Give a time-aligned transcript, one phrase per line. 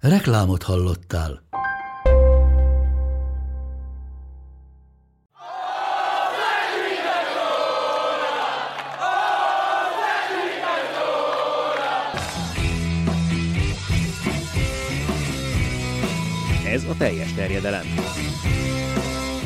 [0.00, 1.42] Reklámot hallottál.
[16.66, 17.84] Ez a teljes terjedelem.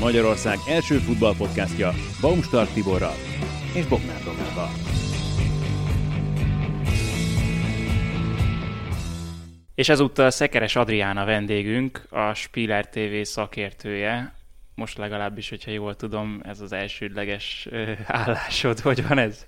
[0.01, 3.15] Magyarország első futballpodcastja Baumstark Tiborral
[3.75, 4.71] és Bognár Domával.
[9.83, 14.35] És ezúttal Szekeres Adrián a vendégünk, a Spiller TV szakértője.
[14.75, 17.69] Most legalábbis, hogyha jól tudom, ez az elsődleges
[18.07, 18.81] állásod.
[18.81, 19.45] Hogy van ez?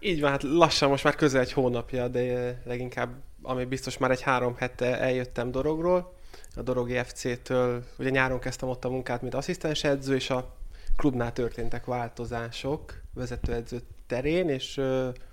[0.00, 3.10] Így van, hát lassan most már közel egy hónapja, de leginkább,
[3.42, 6.14] ami biztos már egy három hete eljöttem Dorogról,
[6.56, 7.84] a Dorogi FC-től.
[7.98, 10.56] Ugye nyáron kezdtem ott a munkát, mint asszisztens edző, és a
[10.96, 14.74] klubnál történtek változások vezetőedző terén, és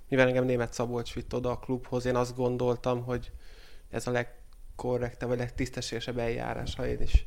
[0.08, 3.30] mivel engem német Szabolcs vitt oda a klubhoz, én azt gondoltam, hogy
[3.90, 7.26] ez a legkorrektebb, vagy legtisztességesebb eljárás, ha én is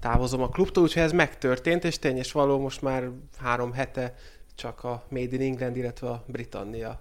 [0.00, 4.14] távozom a klubtól, úgyhogy ez megtörtént, és tény és való most már három hete
[4.54, 7.00] csak a Made in England, illetve a Britannia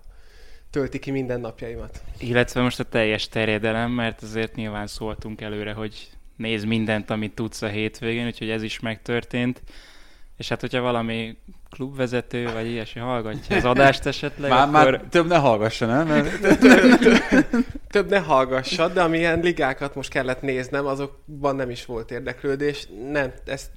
[0.70, 2.04] tölti ki minden napjaimat.
[2.18, 7.62] Illetve most a teljes terjedelem, mert azért nyilván szóltunk előre, hogy néz mindent, amit tudsz
[7.62, 9.62] a hétvégén, úgyhogy ez is megtörtént.
[10.38, 11.38] És hát, hogyha valami
[11.74, 14.74] klubvezető, vagy ilyesmi hallgatja az adást esetleg, már, akkor...
[14.74, 16.08] már több ne hallgassa, nem?
[16.08, 16.42] Mert...
[17.96, 22.88] több ne hallgassad, de amilyen ligákat most kellett néznem, azokban nem is volt érdeklődés.
[23.12, 23.70] Nem, ezt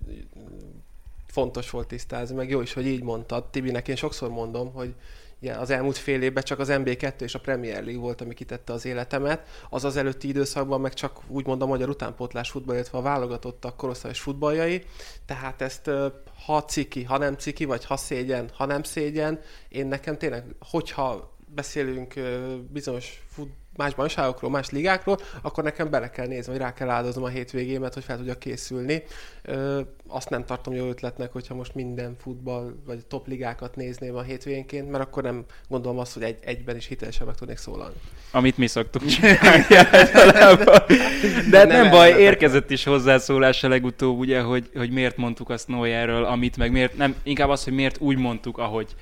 [1.27, 3.45] fontos volt tisztázni, meg jó is, hogy így mondtad.
[3.45, 4.95] Tibinek én sokszor mondom, hogy
[5.41, 8.73] ugye az elmúlt fél évben csak az MB2 és a Premier League volt, ami kitette
[8.73, 9.49] az életemet.
[9.71, 14.21] Az az előtti időszakban meg csak úgymond a magyar utánpótlás futball, illetve a válogatottak korosztályos
[14.21, 14.85] futballjai.
[15.27, 15.91] Tehát ezt
[16.45, 21.37] ha ciki, ha nem ciki, vagy ha szégyen, ha nem szégyen, én nekem tényleg, hogyha
[21.55, 22.15] beszélünk
[22.71, 27.25] bizonyos fut, más bajnokságokról, más ligákról, akkor nekem bele kell nézni, vagy rá kell áldoznom
[27.25, 29.03] a hétvégémet, hogy fel tudjak készülni.
[29.43, 34.23] Ö, azt nem tartom jó ötletnek, hogyha most minden futball vagy top ligákat nézném a
[34.23, 37.95] hétvégénként, mert akkor nem gondolom azt, hogy egy, egyben is hitelesen meg tudnék szólalni.
[38.31, 39.65] Amit mi szoktunk csinálni
[41.51, 45.51] De hát nem, nem baj, érkezett is hozzászólás a legutóbb, ugye, hogy, hogy miért mondtuk
[45.51, 48.95] azt Neuerről, amit meg miért, nem, inkább az, hogy miért úgy mondtuk, ahogy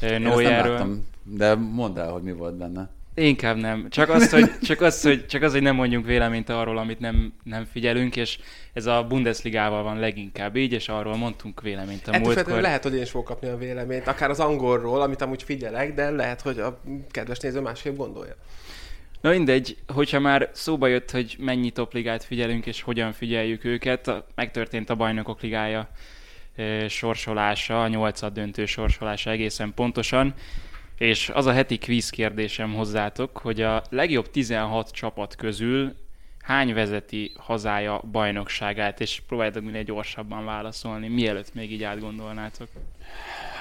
[0.00, 0.98] Neuerről.
[1.22, 2.90] De mondd el, hogy mi volt benne.
[3.18, 3.86] Inkább nem.
[3.90, 7.32] Csak az, hogy, csak az, hogy, csak az, hogy nem mondjunk véleményt arról, amit nem,
[7.42, 8.38] nem figyelünk, és
[8.72, 12.60] ez a Bundesligával van leginkább így, és arról mondtunk véleményt a Ettől múltkor.
[12.60, 16.10] lehet, hogy én is fogok kapni a véleményt, akár az angolról, amit amúgy figyelek, de
[16.10, 16.80] lehet, hogy a
[17.10, 18.34] kedves néző másképp gondolja.
[19.20, 24.90] Na mindegy, hogyha már szóba jött, hogy mennyi topligát figyelünk, és hogyan figyeljük őket, megtörtént
[24.90, 25.88] a bajnokok ligája
[26.88, 30.34] sorsolása, a nyolcad döntő sorsolása egészen pontosan.
[30.98, 35.94] És az a heti kvíz kérdésem hozzátok, hogy a legjobb 16 csapat közül
[36.42, 42.68] hány vezeti hazája bajnokságát, és próbáljátok minél gyorsabban válaszolni, mielőtt még így átgondolnátok.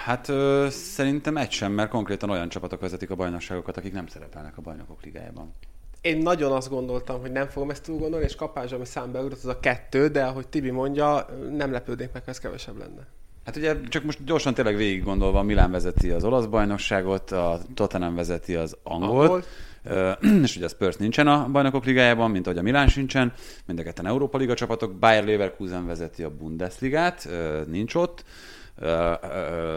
[0.05, 4.57] Hát ö, szerintem egy sem, mert konkrétan olyan csapatok vezetik a bajnokságokat, akik nem szerepelnek
[4.57, 5.53] a bajnokok ligájában.
[6.01, 9.37] Én nagyon azt gondoltam, hogy nem fogom ezt túl gondolni, és kapás, ami számba ugrott,
[9.37, 13.07] az a kettő, de ahogy Tibi mondja, nem lepődnék meg, ha ez kevesebb lenne.
[13.47, 18.15] Hát ugye csak most gyorsan tényleg végig gondolva, Milán vezeti az olasz bajnokságot, a Tottenham
[18.15, 19.47] vezeti az angolt,
[19.83, 20.41] Angol.
[20.43, 23.33] és ugye a Spurs nincsen a bajnokok ligájában, mint ahogy a Milán sincsen,
[23.65, 27.29] mind a ketten Európa Liga csapatok, Bayer Leverkusen vezeti a Bundesligát,
[27.67, 28.23] nincs ott,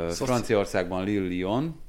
[0.08, 1.80] Franciaországban Lille Lyon,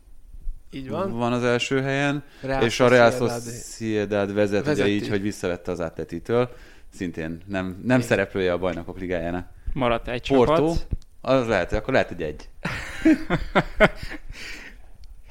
[0.71, 1.17] így van.
[1.17, 4.81] Van az első helyen, Real és a Real Sociedad vezet, vezeti.
[4.81, 6.49] ugye így, hogy visszavette az Atletitől,
[6.93, 9.47] szintén nem, nem szereplője a bajnokok ligájának.
[9.73, 10.87] Maradt egy Porto, csapat.
[11.21, 12.49] Az lehet, akkor lehet, hogy egy.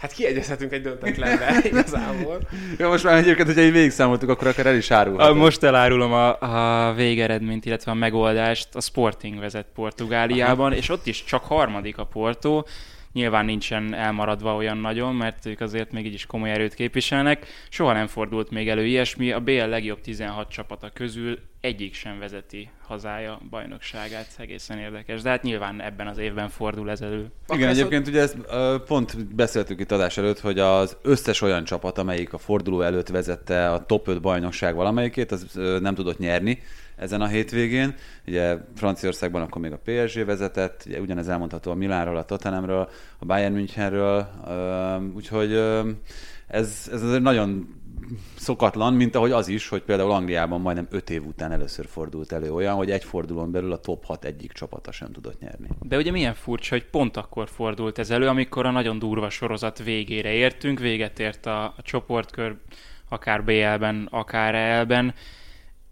[0.01, 2.41] Hát kiegyezhetünk egy döntetlenre, igazából.
[2.79, 5.39] ja, most már egyébként, hogyha így végigszámoltuk, akkor akár el is árulhatunk.
[5.39, 6.41] Most elárulom a,
[6.89, 8.75] a végeredményt, illetve a megoldást.
[8.75, 10.77] A Sporting vezet Portugáliában, Aha.
[10.77, 12.63] és ott is csak harmadik a Porto.
[13.13, 17.47] Nyilván nincsen elmaradva olyan nagyon, mert ők azért még így is komoly erőt képviselnek.
[17.69, 19.33] Soha nem fordult még elő ilyesmi.
[19.33, 25.23] A BL legjobb 16 csapata közül egyik sem vezeti hazája bajnokságát, egészen érdekes.
[25.23, 27.31] De hát nyilván ebben az évben fordul ez elő.
[27.49, 28.37] Igen, egyébként ugye ezt
[28.87, 33.71] pont beszéltük itt adás előtt, hogy az összes olyan csapat, amelyik a forduló előtt vezette
[33.71, 35.47] a top 5 bajnokság valamelyikét, az
[35.81, 36.63] nem tudott nyerni
[37.01, 37.95] ezen a hétvégén.
[38.27, 42.89] Ugye Franciaországban akkor még a PSG vezetett, ugye ugyanez elmondható a Milánról, a Tottenhamről,
[43.19, 44.29] a Bayern Münchenről,
[45.15, 45.53] úgyhogy
[46.47, 47.79] ez, ez nagyon
[48.37, 52.53] szokatlan, mint ahogy az is, hogy például Angliában majdnem 5 év után először fordult elő
[52.53, 55.69] olyan, hogy egy fordulón belül a top 6 egyik csapata sem tudott nyerni.
[55.83, 59.83] De ugye milyen furcsa, hogy pont akkor fordult ez elő, amikor a nagyon durva sorozat
[59.83, 62.57] végére értünk, véget ért a, a csoportkör,
[63.09, 65.15] akár BL-ben, akár EL-ben,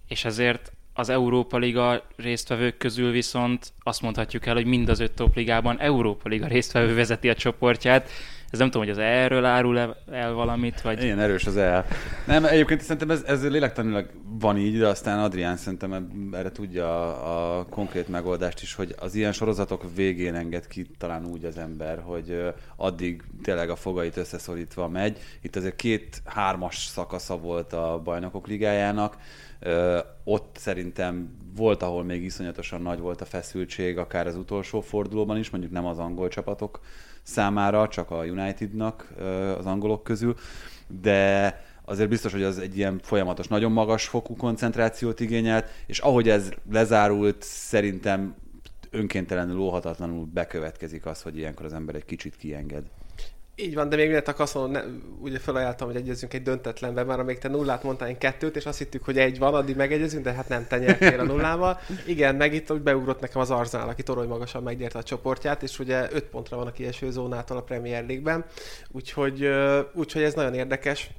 [0.08, 5.12] és ezért az Európa Liga résztvevők közül viszont azt mondhatjuk el, hogy mind az öt
[5.12, 8.10] topligában Európa Liga résztvevő vezeti a csoportját,
[8.50, 11.02] ez nem tudom, hogy az erről árul el valamit, vagy...
[11.02, 11.86] Ilyen erős az el.
[12.26, 14.10] Nem, egyébként szerintem ez, ez lélektanilag
[14.40, 19.14] van így, de aztán Adrián szerintem erre tudja a, a konkrét megoldást is, hogy az
[19.14, 22.42] ilyen sorozatok végén enged ki talán úgy az ember, hogy
[22.76, 25.18] addig tényleg a fogait összeszorítva megy.
[25.42, 29.16] Itt azért két hármas szakasza volt a bajnokok ligájának,
[30.24, 35.50] ott szerintem volt, ahol még iszonyatosan nagy volt a feszültség, akár az utolsó fordulóban is,
[35.50, 36.80] mondjuk nem az angol csapatok
[37.22, 39.14] számára, csak a Unitednak
[39.58, 40.34] az angolok közül,
[40.86, 46.28] de azért biztos, hogy az egy ilyen folyamatos, nagyon magas fokú koncentrációt igényelt, és ahogy
[46.28, 48.34] ez lezárult, szerintem
[48.90, 52.84] önkéntelenül, óhatatlanul bekövetkezik az, hogy ilyenkor az ember egy kicsit kienged.
[53.60, 54.82] Így van, de még azt mondom, ne,
[55.20, 58.78] ugye felajánlottam, hogy egyezünk egy döntetlenbe, mert amíg te nullát mondtál, én kettőt, és azt
[58.78, 61.80] hittük, hogy egy van, addig megegyezünk, de hát nem, te nyertél a nullával.
[62.06, 65.78] Igen, meg itt hogy beugrott nekem az Arzenál, aki torony magasan megnyerte a csoportját, és
[65.78, 68.44] ugye öt pontra van a kieső zónától a Premier League-ben,
[68.90, 69.48] úgyhogy,
[69.94, 71.10] úgyhogy ez nagyon érdekes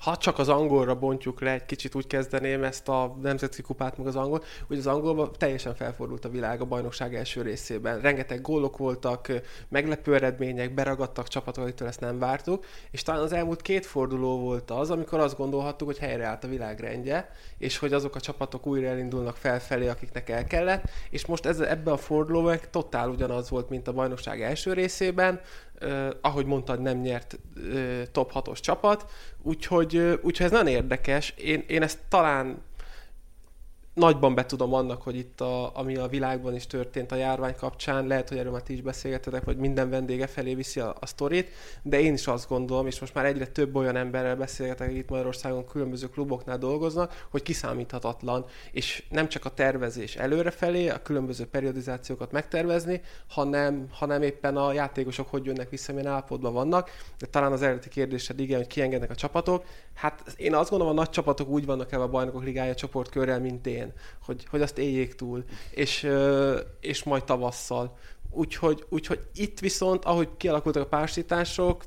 [0.00, 4.06] ha csak az angolra bontjuk le, egy kicsit úgy kezdeném ezt a nemzeti kupát, meg
[4.06, 8.00] az angol, hogy az angolban teljesen felfordult a világ a bajnokság első részében.
[8.00, 9.32] Rengeteg gólok voltak,
[9.68, 14.70] meglepő eredmények, beragadtak csapatok, akitől ezt nem vártuk, és talán az elmúlt két forduló volt
[14.70, 19.36] az, amikor azt gondolhattuk, hogy helyreállt a világrendje, és hogy azok a csapatok újra elindulnak
[19.36, 23.92] felfelé, akiknek el kellett, és most ez, ebbe a fordulóban totál ugyanaz volt, mint a
[23.92, 25.40] bajnokság első részében,
[25.82, 29.10] Uh, ahogy mondtad, nem nyert uh, top 6-os csapat,
[29.42, 31.34] úgyhogy, uh, úgyhogy ez nagyon érdekes.
[31.36, 32.62] Én, én ezt talán
[33.98, 38.28] nagyban betudom annak, hogy itt, a, ami a világban is történt a járvány kapcsán, lehet,
[38.28, 41.48] hogy erről már ti is beszélgetetek, vagy minden vendége felé viszi a, a sztorit,
[41.82, 45.66] de én is azt gondolom, és most már egyre több olyan emberrel beszélgetek, itt Magyarországon
[45.66, 53.00] különböző kluboknál dolgoznak, hogy kiszámíthatatlan, és nem csak a tervezés előrefelé, a különböző periodizációkat megtervezni,
[53.28, 57.88] hanem, hanem éppen a játékosok hogy jönnek vissza, milyen állapotban vannak, de talán az eredeti
[57.88, 59.64] kérdésed igen, hogy kiengednek a csapatok.
[59.94, 63.66] Hát én azt gondolom, a nagy csapatok úgy vannak el a bajnokok ligája csoportkörrel, mint
[63.66, 63.92] én elején,
[64.22, 66.08] hogy, hogy azt éljék túl, és,
[66.80, 67.98] és majd tavasszal.
[68.30, 71.84] Úgyhogy, úgyhogy itt viszont, ahogy kialakultak a pársítások,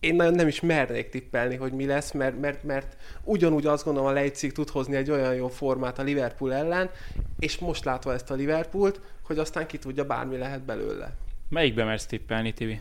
[0.00, 4.08] én nagyon nem is mernék tippelni, hogy mi lesz, mert, mert, mert ugyanúgy azt gondolom
[4.08, 6.90] a Leipzig tud hozni egy olyan jó formát a Liverpool ellen,
[7.38, 11.14] és most látva ezt a Liverpoolt, hogy aztán ki tudja, bármi lehet belőle.
[11.48, 12.80] Melyikbe mersz tippelni, Tibi?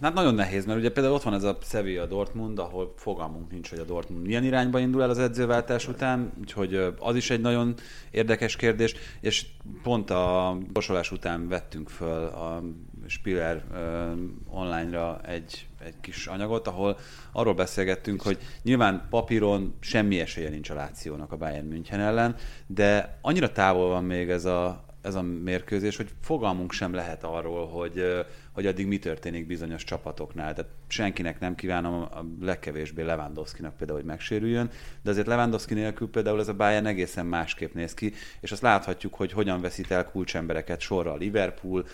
[0.00, 3.70] Hát nagyon nehéz, mert ugye például ott van ez a Sevilla Dortmund, ahol fogalmunk nincs,
[3.70, 7.74] hogy a Dortmund milyen irányba indul el az edzőváltás után, úgyhogy az is egy nagyon
[8.10, 9.46] érdekes kérdés, és
[9.82, 12.62] pont a borsolás után vettünk föl a
[13.06, 13.64] Spiller
[14.50, 16.98] online-ra egy, egy kis anyagot, ahol
[17.32, 22.36] arról beszélgettünk, hogy nyilván papíron semmi esélye nincs a Lációnak a Bayern München ellen,
[22.66, 27.66] de annyira távol van még ez a, ez a mérkőzés, hogy fogalmunk sem lehet arról,
[27.66, 28.02] hogy,
[28.58, 30.54] hogy addig mi történik bizonyos csapatoknál.
[30.54, 34.70] Tehát senkinek nem kívánom a legkevésbé Lewandowski-nak például, hogy megsérüljön,
[35.02, 39.14] de azért Lewandowski nélkül például ez a Bayern egészen másképp néz ki, és azt láthatjuk,
[39.14, 41.86] hogy hogyan veszít el kulcsembereket sorra a Liverpool,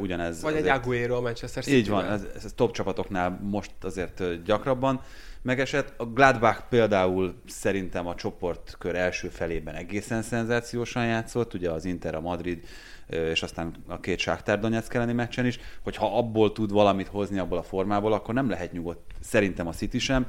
[0.00, 0.42] ugyanez...
[0.42, 1.76] Vagy egy Aguero a Manchester City.
[1.76, 5.00] Így van, ez, ez top csapatoknál most azért gyakrabban
[5.42, 5.92] megesett.
[5.96, 12.20] A Gladbach például szerintem a csoportkör első felében egészen szenzációsan játszott, ugye az Inter, a
[12.20, 12.64] Madrid
[13.10, 17.38] és aztán a két Sáktár Donetsk elleni meccsen is, hogy ha abból tud valamit hozni
[17.38, 20.26] abból a formából, akkor nem lehet nyugodt szerintem a City sem.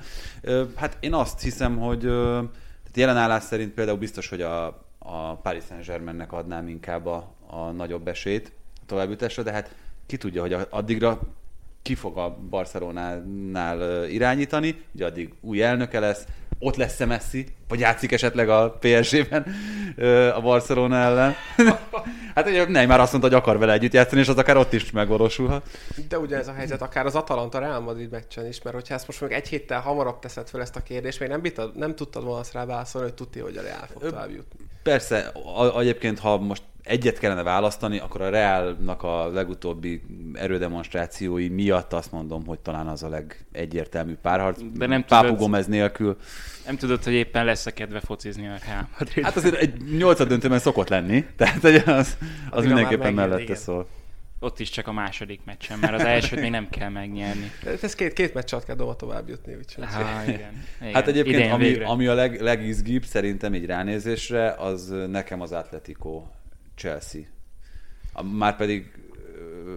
[0.76, 4.66] Hát én azt hiszem, hogy tehát jelen állás szerint például biztos, hogy a,
[5.00, 10.42] a Paris Saint-Germainnek adnám inkább a, a nagyobb esélyt a továbbjutásra, de hát ki tudja,
[10.42, 11.20] hogy addigra
[11.82, 16.26] ki fog a Barcelonánál irányítani, ugye addig új elnöke lesz,
[16.64, 19.46] ott lesz-e Messi, vagy játszik esetleg a PSG-ben
[20.36, 21.36] a Barcelona ellen.
[22.36, 24.92] hát ugye Neymar azt mondta, hogy akar vele együtt játszani, és az akár ott is
[24.92, 25.70] megvalósulhat.
[26.10, 29.08] De ugye ez a helyzet akár az Atalanta Real Madrid meccsen is, mert hogyha ezt
[29.08, 32.24] most még egy héttel hamarabb teszed fel ezt a kérdést, még nem, bitad, nem tudtad
[32.24, 34.60] volna azt rá válaszolni, hogy tudti, hogy a Real fog tovább jutni.
[34.84, 40.02] Persze, a, egyébként, ha most egyet kellene választani, akkor a Realnak a legutóbbi
[40.34, 44.60] erődemonstrációi miatt azt mondom, hogy talán az a legegyértelműbb párharc.
[44.74, 46.18] De nem Pápu tudod, Gomez nélkül.
[46.66, 49.24] Nem tudod, hogy éppen lesz a kedve focizni a Real Madrid.
[49.24, 52.18] Hát azért egy nyolcad döntőben szokott lenni, tehát az, az,
[52.50, 53.56] az mindenképpen mellette igen.
[53.56, 53.88] szól.
[54.44, 57.52] Ott is csak a második meccsen, mert az elsőt még nem kell megnyerni.
[57.82, 59.86] Ez két, két meccs alatt kell doma tovább jutni, úgyhogy.
[59.86, 60.94] Ha, igen, igen.
[60.94, 66.24] Hát egyébként, ami, ami a leg, legizgibb szerintem így ránézésre, az nekem az Atletico
[66.76, 67.22] Chelsea.
[68.38, 68.92] Már pedig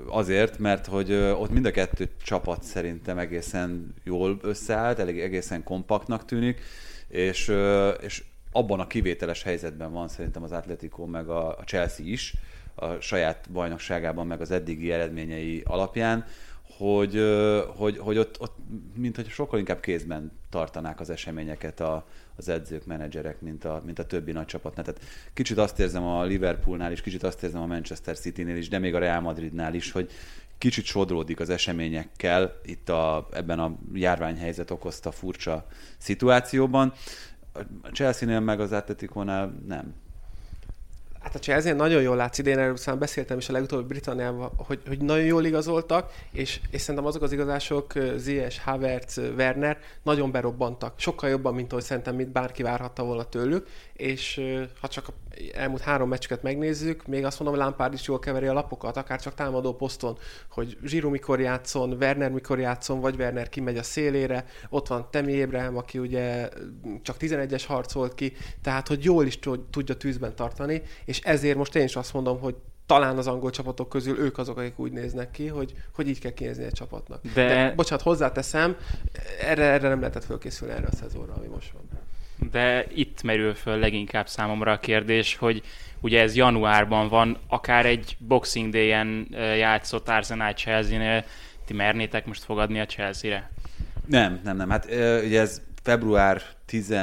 [0.08, 6.24] azért, mert hogy ott mind a kettő csapat szerintem egészen jól összeállt, elég egészen kompaktnak
[6.24, 6.60] tűnik,
[7.08, 7.52] és,
[8.00, 12.34] és abban a kivételes helyzetben van szerintem az Atletico meg a Chelsea is,
[12.74, 16.24] a saját bajnokságában, meg az eddigi eredményei alapján,
[16.76, 17.20] hogy,
[17.76, 18.56] hogy, hogy ott, ott
[18.96, 23.98] mint hogy sokkal inkább kézben tartanák az eseményeket a, az edzők, menedzserek, mint a, mint
[23.98, 24.84] a többi nagy csapatnál.
[24.84, 25.00] Tehát
[25.32, 28.94] kicsit azt érzem a Liverpoolnál is, kicsit azt érzem a Manchester City-nél is, de még
[28.94, 30.10] a Real Madridnál is, hogy
[30.58, 35.66] kicsit sodródik az eseményekkel itt a, ebben a járványhelyzet okozta furcsa
[35.98, 36.92] szituációban.
[37.82, 39.94] A Chelsea-nél meg az Atletico-nál nem.
[41.24, 44.80] Hát a Chelsea nagyon jól látszik, én erről szóval beszéltem is a legutóbbi Britanniában, hogy,
[44.86, 50.94] hogy nagyon jól igazoltak, és, és szerintem azok az igazások, Ziyech, Havertz, Werner nagyon berobbantak.
[50.96, 54.40] Sokkal jobban, mint ahogy szerintem mit bárki várhatta volna tőlük, és
[54.80, 55.06] ha csak
[55.52, 59.34] elmúlt három meccsüket megnézzük, még azt mondom, Lampard is jól keveri a lapokat, akár csak
[59.34, 64.88] támadó poszton, hogy Zsirú mikor játszon, Werner mikor játszon, vagy Werner kimegy a szélére, ott
[64.88, 66.48] van Temi Ébrahim, aki ugye
[67.02, 69.38] csak 11-es harcolt ki, tehát hogy jól is
[69.70, 72.54] tudja tűzben tartani, és ezért most én is azt mondom, hogy
[72.86, 76.32] talán az angol csapatok közül ők azok, akik úgy néznek ki, hogy, hogy így kell
[76.32, 77.22] kinézni egy csapatnak.
[77.34, 78.76] De, De bocsánat, hozzáteszem,
[79.40, 82.03] erre, erre nem lehetett fölkészülni erre a szezonra, ami most van
[82.50, 85.62] de itt merül föl leginkább számomra a kérdés, hogy
[86.00, 91.24] ugye ez januárban van, akár egy Boxing Day-en játszott Arsenal Chelsea-nél,
[91.64, 93.50] ti mernétek most fogadni a Chelsea-re?
[94.06, 94.70] Nem, nem, nem.
[94.70, 94.84] Hát
[95.24, 96.94] ugye ez február 10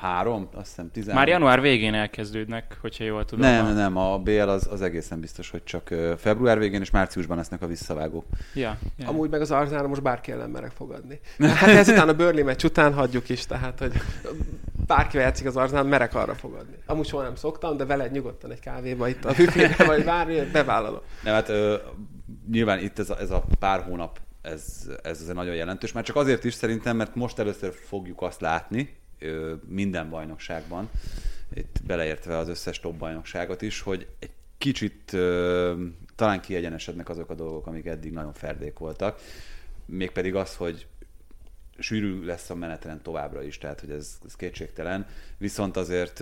[0.00, 1.20] három, azt hiszem 13.
[1.20, 3.50] Már január végén elkezdődnek, hogyha jól tudom.
[3.50, 7.36] Nem, nem, nem, a BL az, az egészen biztos, hogy csak február végén és márciusban
[7.36, 8.24] lesznek a visszavágók.
[8.54, 9.08] Ja, ja.
[9.08, 11.20] Amúgy meg az Arzenálra most bárki ellen merek fogadni.
[11.38, 13.92] Hát ezután a Burnley meccs után hagyjuk is, tehát, hogy
[14.86, 16.76] bárki játszik az Arzenál, merek arra fogadni.
[16.86, 21.00] Amúgy soha nem szoktam, de veled nyugodtan egy kávéba itt a büfébe, vagy bármi, bevállalom.
[21.22, 21.76] Nem, hát ö,
[22.50, 26.16] nyilván itt ez a, ez a pár hónap ez, ez azért nagyon jelentős, már csak
[26.16, 28.96] azért is szerintem, mert most először fogjuk azt látni,
[29.66, 30.90] minden bajnokságban,
[31.54, 35.16] itt beleértve az összes top bajnokságot is, hogy egy kicsit
[36.14, 39.20] talán kiegyenesednek azok a dolgok, amik eddig nagyon ferdék voltak.
[39.86, 40.86] Mégpedig az, hogy
[41.78, 45.06] sűrű lesz a menetrend továbbra is, tehát hogy ez, ez kétségtelen.
[45.38, 46.20] Viszont azért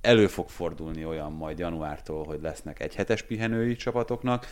[0.00, 4.46] elő fog fordulni olyan majd januártól, hogy lesznek egy hetes pihenői csapatoknak,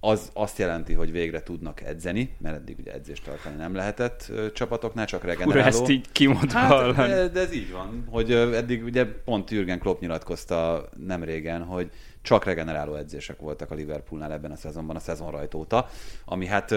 [0.00, 5.06] az azt jelenti, hogy végre tudnak edzeni, mert eddig ugye edzést tartani nem lehetett csapatoknál,
[5.06, 5.60] csak regeneráló.
[5.60, 9.78] Ura, ezt így kimondva hát, de, de, ez így van, hogy eddig ugye pont Jürgen
[9.78, 11.90] Klopp nyilatkozta nem régen, hogy
[12.22, 15.88] csak regeneráló edzések voltak a Liverpoolnál ebben a szezonban, a szezon rajt óta,
[16.24, 16.74] ami hát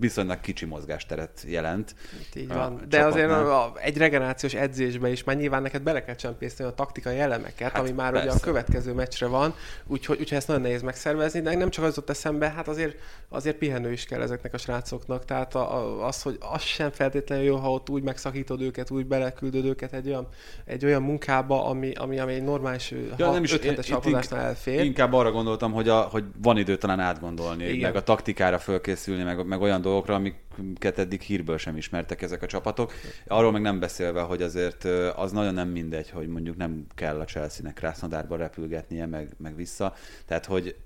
[0.00, 1.94] viszonylag kicsi mozgásteret jelent.
[2.34, 2.76] így van.
[2.88, 3.08] De csapatnál.
[3.08, 7.18] azért a, a, egy regenerációs edzésbe is már nyilván neked bele kell csempészni a taktikai
[7.18, 8.26] elemeket, hát ami már persze.
[8.28, 9.54] ugye a következő meccsre van,
[9.86, 13.56] úgyhogy, úgyhogy ezt nagyon nehéz megszervezni, de nem csak az ott eszembe, hát azért, azért
[13.56, 17.56] pihenő is kell ezeknek a srácoknak, tehát a, a, az, hogy az sem feltétlenül jó,
[17.56, 20.28] ha ott úgy megszakítod őket, úgy beleküldöd őket egy olyan,
[20.64, 23.90] egy olyan munkába, ami, ami, ami egy normális ja, nem is, öt hetes
[24.30, 24.84] elfér.
[24.84, 27.80] Inkább arra gondoltam, hogy, a, hogy van idő talán átgondolni, Igen.
[27.80, 32.46] meg a taktikára fölkészülni, meg meg olyan dolgokra, amiket eddig hírből sem ismertek ezek a
[32.46, 32.92] csapatok.
[33.26, 34.84] Arról meg nem beszélve, hogy azért
[35.14, 39.94] az nagyon nem mindegy, hogy mondjuk nem kell a Chelsea-nek Krasnodárba repülgetnie, meg, meg vissza.
[40.26, 40.76] Tehát, hogy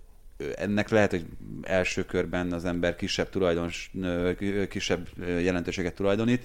[0.57, 1.27] ennek lehet, hogy
[1.63, 3.93] első körben az ember kisebb, tulajdonos,
[4.69, 6.45] kisebb jelentőséget tulajdonít,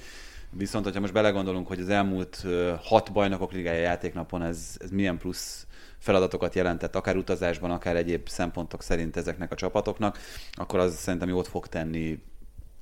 [0.58, 2.46] Viszont, hogyha most belegondolunk, hogy az elmúlt
[2.82, 5.67] hat bajnokok ligája játéknapon ez, ez milyen plusz
[6.03, 10.19] feladatokat jelentett, akár utazásban, akár egyéb szempontok szerint ezeknek a csapatoknak,
[10.51, 12.24] akkor az szerintem jót fog tenni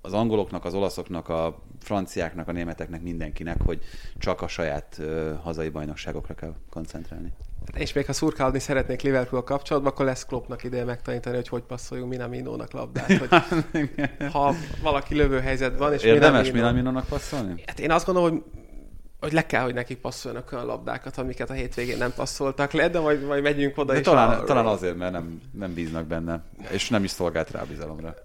[0.01, 3.79] az angoloknak, az olaszoknak, a franciáknak, a németeknek, mindenkinek, hogy
[4.17, 7.33] csak a saját uh, hazai bajnokságokra kell koncentrálni.
[7.73, 12.09] És még ha szurkálni szeretnék Liverpool kapcsolatban, akkor lesz Kloppnak ideje megtanítani, hogy hogy passzoljunk
[12.09, 13.17] Minaminónak labdát.
[13.17, 13.29] Hogy
[14.33, 17.63] ha valaki lövő helyzetben van, és Érdemes Minaminónak passzolni?
[17.65, 18.60] Hát én azt gondolom, hogy
[19.21, 22.99] hogy le kell, hogy nekik passzoljanak olyan labdákat, amiket a hétvégén nem passzoltak le, de
[22.99, 26.89] majd, majd megyünk oda De és talán, talán azért, mert nem, nem bíznak benne, és
[26.89, 28.15] nem is szolgált rá bizalomra.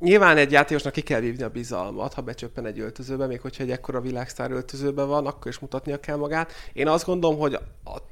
[0.00, 3.70] Nyilván egy játékosnak ki kell vívni a bizalmat, ha becsöppen egy öltözőbe, még hogyha egy
[3.70, 6.52] ekkora világsztár öltözőben van, akkor is mutatnia kell magát.
[6.72, 7.58] Én azt gondolom, hogy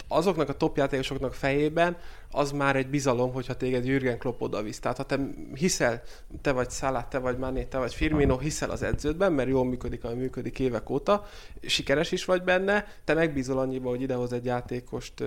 [0.09, 1.97] azoknak a top játékosoknak fejében
[2.30, 4.78] az már egy bizalom, hogyha téged Jürgen Klopp oda visz.
[4.78, 5.18] Tehát ha te
[5.54, 6.02] hiszel,
[6.42, 10.04] te vagy Salah, te vagy Mané, te vagy Firmino, hiszel az edződben, mert jól működik,
[10.04, 11.26] ami működik évek óta,
[11.62, 15.26] sikeres is vagy benne, te megbízol annyiba, hogy idehoz egy játékost ö,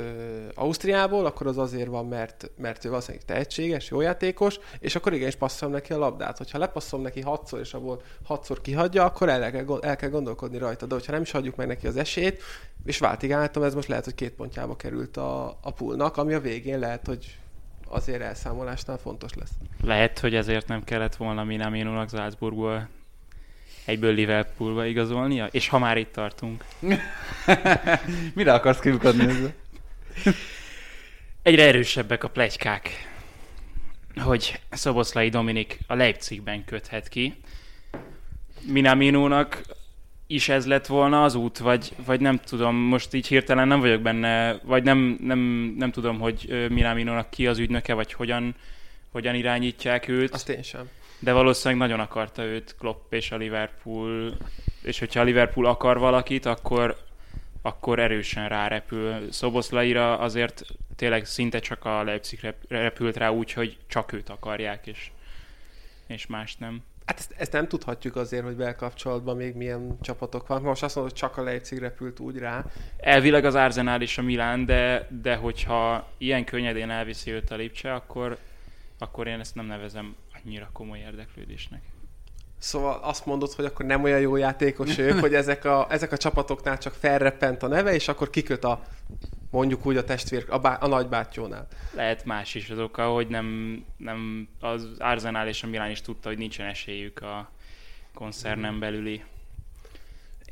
[0.56, 5.36] Ausztriából, akkor az azért van, mert, mert ő valószínűleg tehetséges, jó játékos, és akkor igenis
[5.36, 6.38] passzolom neki a labdát.
[6.52, 10.86] Hogyha lepasszolom neki hatszor, és abból hatszor kihagyja, akkor el kell, el kell gondolkodni rajta.
[10.86, 12.42] De hogyha nem is hagyjuk meg neki az esélyt,
[12.86, 16.80] és váltigáltam, ez most lehet, hogy két pontjába került a, a poolnak, ami a végén
[16.80, 17.38] lehet, hogy
[17.88, 19.52] azért elszámolásnál fontos lesz.
[19.84, 22.90] Lehet, hogy ezért nem kellett volna Minamino-nak Salzburgból
[23.86, 26.66] egyből Liverpoolba igazolnia, és ha már itt tartunk.
[28.36, 29.54] Mire akarsz kiukadni ezzel?
[31.42, 33.11] Egyre erősebbek a plegykák,
[34.16, 37.36] hogy Szoboszlai Dominik a Leipzigben köthet ki.
[38.68, 39.62] Minaminónak
[40.28, 44.02] is ez lett volna az út, vagy, vagy nem tudom, most így hirtelen nem vagyok
[44.02, 45.40] benne, vagy nem, nem,
[45.78, 48.56] nem tudom, hogy Minaminónak ki az ügynöke, vagy hogyan,
[49.12, 50.90] hogyan irányítják őt, Azt én sem.
[51.20, 54.38] de valószínűleg nagyon akarta őt Klopp és a Liverpool,
[54.82, 56.98] és hogyha a Liverpool akar valakit, akkor,
[57.62, 59.32] akkor erősen rárepül.
[59.32, 60.66] Szoboszlaira azért
[60.96, 65.12] tényleg szinte csak a Leipzig rep- repült rá úgy, hogy csak őt akarják, és,
[66.08, 66.82] és más nem.
[67.06, 70.62] Hát ezt, ezt nem tudhatjuk azért, hogy belkapcsolatban még milyen csapatok van.
[70.62, 72.66] Most azt mondod, hogy csak a Leipzig repült úgy rá.
[72.98, 77.94] Elvileg az Arsenal és a Milán, de, de hogyha ilyen könnyedén elviszi őt a Lipcse,
[77.94, 78.38] akkor,
[78.98, 81.82] akkor én ezt nem nevezem annyira komoly érdeklődésnek.
[82.62, 86.18] Szóval azt mondod, hogy akkor nem olyan jó játékos ők, hogy ezek a, ezek a
[86.18, 88.82] csapatoknál csak felreppent a neve, és akkor kiköt a
[89.52, 91.68] mondjuk úgy a testvér, a, bá, a nagybátyónál.
[91.96, 96.30] Lehet más is az oka, hogy nem, nem az Arsenal és a Milán is tudta,
[96.30, 97.50] hogy nincsen esélyük a
[98.14, 99.24] koncernen belüli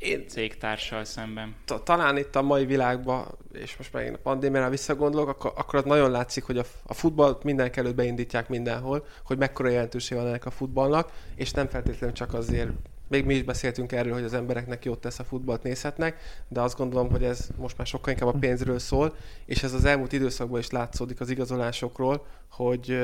[0.00, 1.54] Én cégtársal szemben.
[1.64, 5.84] ta- talán itt a mai világban, és most megint a pandémiára visszagondolok, akkor, akkor az
[5.84, 10.46] nagyon látszik, hogy a, a futballt mindenek előtt beindítják mindenhol, hogy mekkora jelentőség van ennek
[10.46, 12.70] a futballnak, és nem feltétlenül csak azért,
[13.08, 16.76] még mi is beszéltünk erről, hogy az embereknek jót tesz a futballt nézhetnek, de azt
[16.76, 19.14] gondolom, hogy ez most már sokkal inkább a pénzről szól,
[19.44, 22.98] és ez az elmúlt időszakban is látszódik az igazolásokról, hogy,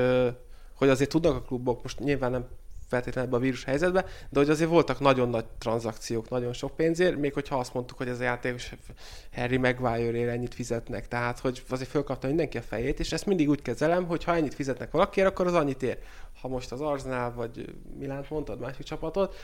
[0.75, 2.47] hogy azért tudnak a klubok, most nyilván nem
[2.89, 7.17] feltétlenül ebben a vírus helyzetben, de hogy azért voltak nagyon nagy tranzakciók, nagyon sok pénzért,
[7.17, 8.73] még hogyha azt mondtuk, hogy ez a játékos
[9.33, 13.63] Harry Maguire-ért ennyit fizetnek, tehát hogy azért fölkapta mindenki a fejét, és ezt mindig úgy
[13.63, 15.99] kezelem, hogy ha ennyit fizetnek valakiért, akkor az annyit ér.
[16.41, 19.35] Ha most az Arsenal vagy Milánt mondtad, másik csapatot,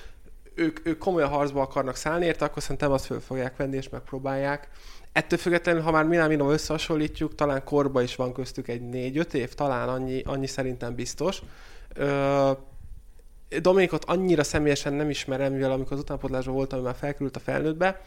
[0.55, 4.69] ők, ők komolyan harcba akarnak szállni érte, akkor szerintem azt föl fogják venni és megpróbálják.
[5.13, 9.55] Ettől függetlenül, ha már Milán Minóval összehasonlítjuk, talán korba is van köztük egy 4-5 év,
[9.55, 11.43] talán annyi, annyi szerintem biztos.
[11.95, 12.51] Ö,
[13.61, 18.01] Dominikot annyira személyesen nem ismerem, mivel amikor az utánpótlásban voltam, már felkerült a felnőttbe.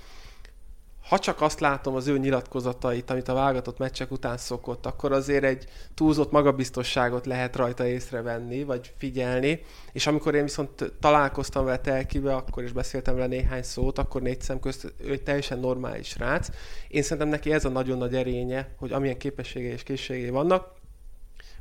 [1.08, 5.44] Ha csak azt látom az ő nyilatkozatait, amit a válogatott meccsek után szokott, akkor azért
[5.44, 9.62] egy túlzott magabiztosságot lehet rajta észrevenni, vagy figyelni.
[9.92, 14.42] És amikor én viszont találkoztam vele telkibe, akkor is beszéltem vele néhány szót, akkor négy
[14.42, 16.50] szem közt ő egy teljesen normális rác.
[16.88, 20.74] Én szerintem neki ez a nagyon nagy erénye, hogy amilyen képességei és készségei vannak,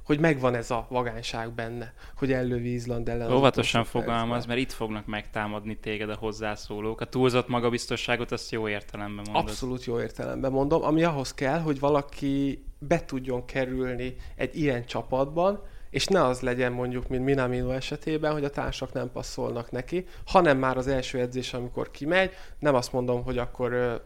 [0.04, 3.32] hogy megvan ez a vagányság benne, hogy ellövi Izland ellen.
[3.32, 7.00] Óvatosan fogalmaz, mert itt fognak megtámadni téged a hozzászólók.
[7.00, 9.48] A túlzott magabiztosságot azt jó értelemben mondod.
[9.48, 15.62] Abszolút jó értelemben mondom, ami ahhoz kell, hogy valaki be tudjon kerülni egy ilyen csapatban,
[15.90, 20.58] és ne az legyen mondjuk, mint Minamino esetében, hogy a társak nem passzolnak neki, hanem
[20.58, 24.02] már az első edzés, amikor kimegy, nem azt mondom, hogy akkor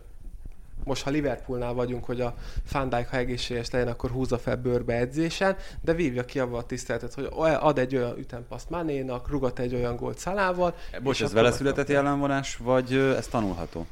[0.89, 2.35] most ha Liverpoolnál vagyunk, hogy a
[2.73, 6.63] Van Dijk, ha egészséges legyen, akkor húzza fel bőrbe edzésen, de vívja ki avval a
[6.63, 7.29] tiszteletet, hogy
[7.61, 10.75] ad egy olyan ütempaszt Manénak, rugat egy olyan gólt Szalával.
[11.03, 13.87] Bocs, ez vele született jellemvonás, vagy ez tanulható?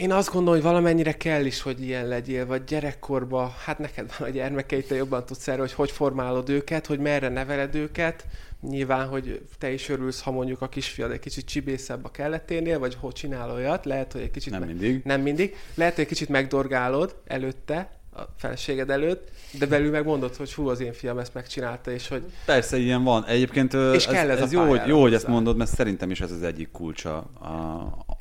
[0.00, 4.28] Én azt gondolom, hogy valamennyire kell is, hogy ilyen legyél, vagy gyerekkorban, hát neked van
[4.28, 8.26] a gyermekeid, te jobban tudsz erről, hogy hogy formálod őket, hogy merre neveled őket.
[8.60, 12.96] Nyilván, hogy te is örülsz, ha mondjuk a kisfiad egy kicsit csibészebb a kelleténél, vagy
[13.00, 14.50] hogy csinál olyat, lehet, hogy egy kicsit...
[14.50, 15.00] Nem me- mindig.
[15.04, 15.56] Nem mindig.
[15.74, 20.80] Lehet, hogy egy kicsit megdorgálod előtte, a feleséged előtt, de belül megmondod, hogy hú, az
[20.80, 23.24] én fiam ezt megcsinálta, és hogy Persze, ilyen van.
[23.24, 26.20] Egyébként És ez, kell ez ez jó, hogy, jó, hogy ezt mondod, mert szerintem is
[26.20, 27.16] ez az egyik kulcsa.
[27.16, 28.15] A,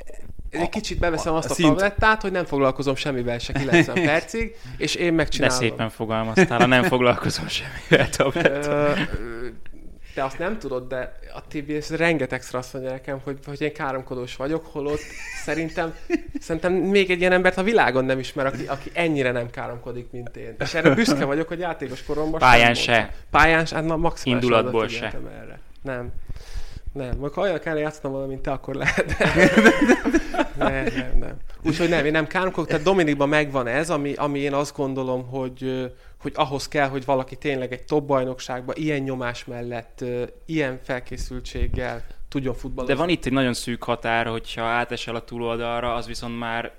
[0.55, 3.95] egy kicsit beveszem a- azt a a szint- tablettát, hogy nem foglalkozom semmivel se 90
[4.05, 5.57] percig, és én De megcsinálom.
[5.57, 8.07] szépen fogalmaztál, ha nem foglalkozom semmivel.
[8.33, 8.91] Ö,
[10.13, 14.35] te azt nem tudod, de a TBS rengetegszer azt mondja nekem, hogy, hogy én káromkodós
[14.35, 14.99] vagyok, holott
[15.43, 15.93] szerintem,
[16.39, 20.35] szerintem még egy ilyen embert a világon nem ismer, aki, aki ennyire nem káromkodik, mint
[20.37, 20.55] én.
[20.59, 23.11] És erre büszke vagyok, hogy játékos koromban Pályán se.
[23.31, 25.05] Pályán se, hát na, maximális Indulatból se.
[25.41, 25.59] Erre.
[25.81, 26.11] Nem.
[26.95, 29.17] Nem, ha olyan kell játszani valamint te, akkor lehet.
[30.57, 31.37] nem, nem, nem.
[31.63, 35.91] Úgyhogy nem, én nem káromkodok, tehát Dominikban megvan ez, ami, ami én azt gondolom, hogy,
[36.21, 40.03] hogy ahhoz kell, hogy valaki tényleg egy top bajnokságban ilyen nyomás mellett,
[40.45, 42.95] ilyen felkészültséggel tudjon futballozni.
[42.95, 46.71] De van itt egy nagyon szűk határ, hogyha átesel a túloldalra, az viszont már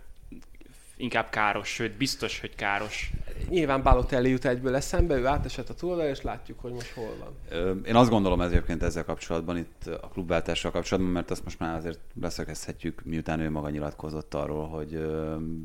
[0.97, 3.11] inkább káros, sőt biztos, hogy káros.
[3.49, 7.85] Nyilván Balotelli jut egyből eszembe, ő átesett a túloldalra, és látjuk, hogy most hol van.
[7.85, 11.77] Én azt gondolom ez egyébként ezzel kapcsolatban, itt a klubváltással kapcsolatban, mert azt most már
[11.77, 15.07] azért leszögezhetjük, miután ő maga nyilatkozott arról, hogy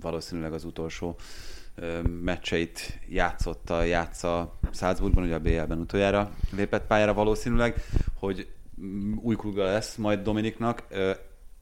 [0.02, 1.16] valószínűleg az utolsó
[2.22, 7.76] meccseit játszotta, játsza Salzburgban, ugye a BL-ben utoljára lépett pályára valószínűleg,
[8.20, 8.48] hogy
[9.22, 10.84] új klubja lesz majd Dominiknak.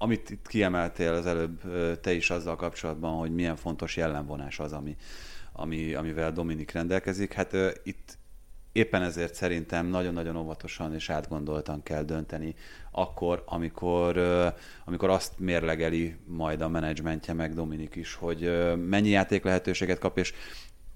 [0.01, 1.61] Amit itt kiemeltél az előbb
[2.01, 4.95] te is azzal kapcsolatban, hogy milyen fontos jellemvonás az, ami,
[5.51, 8.17] ami, amivel Dominik rendelkezik, hát itt
[8.71, 12.55] éppen ezért szerintem nagyon-nagyon óvatosan és átgondoltan kell dönteni
[12.91, 14.17] akkor, amikor,
[14.85, 20.33] amikor azt mérlegeli majd a menedzsmentje, meg Dominik is, hogy mennyi játék lehetőséget kap, és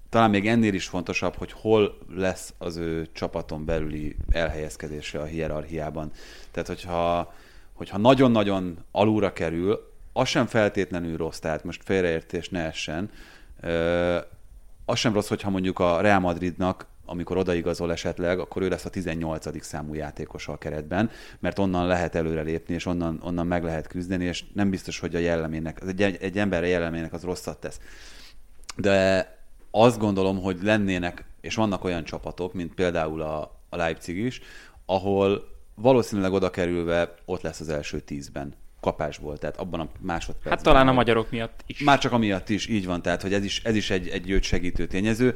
[0.08, 6.10] talán még ennél is fontosabb, hogy hol lesz az ő csapaton belüli elhelyezkedése a hierarchiában.
[6.50, 7.32] Tehát, hogyha,
[7.74, 13.10] hogyha nagyon-nagyon alulra kerül, az sem feltétlenül rossz, tehát most félreértés ne essen.
[14.84, 18.90] Az sem rossz, hogyha mondjuk a Real Madridnak amikor odaigazol esetleg, akkor ő lesz a
[18.90, 19.64] 18.
[19.64, 24.44] számú játékos a keretben, mert onnan lehet előrelépni, és onnan, onnan meg lehet küzdeni, és
[24.54, 27.80] nem biztos, hogy a jellemének, egy, egy emberre jellemének az rosszat tesz.
[28.76, 29.28] De
[29.70, 34.40] azt gondolom, hogy lennének, és vannak olyan csapatok, mint például a, a Leipzig is,
[34.86, 40.52] ahol valószínűleg oda kerülve ott lesz az első tízben kapásból, tehát abban a másodpercben.
[40.52, 41.82] Hát talán a magyarok miatt is.
[41.82, 44.42] Már csak amiatt is, így van, tehát hogy ez is, ez is egy, egy őt
[44.42, 45.34] segítő tényező.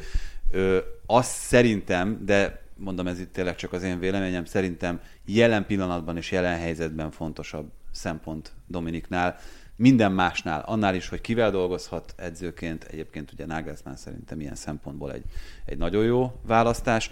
[0.50, 6.16] Ö, azt szerintem, de mondom ez itt tényleg csak az én véleményem, szerintem jelen pillanatban
[6.16, 9.36] és jelen helyzetben fontosabb szempont Dominiknál,
[9.76, 15.24] minden másnál, annál is, hogy kivel dolgozhat edzőként, egyébként ugye Nagelsmann szerintem ilyen szempontból egy,
[15.64, 17.10] egy nagyon jó választás,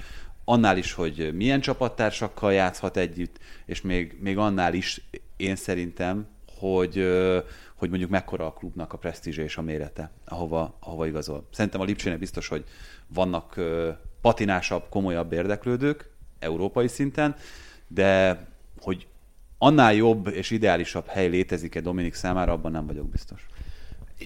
[0.49, 6.27] annál is, hogy milyen csapattársakkal játszhat együtt, és még, még annál is én szerintem,
[6.59, 7.07] hogy,
[7.75, 11.49] hogy mondjuk mekkora a klubnak a presztízse és a mérete, ahova, ahova igazol.
[11.53, 12.65] Szerintem a Lipcsének biztos, hogy
[13.07, 13.61] vannak
[14.21, 17.37] patinásabb, komolyabb érdeklődők európai szinten,
[17.89, 18.41] de
[18.81, 19.07] hogy
[19.59, 23.47] annál jobb és ideálisabb hely létezik-e Dominik számára, abban nem vagyok biztos.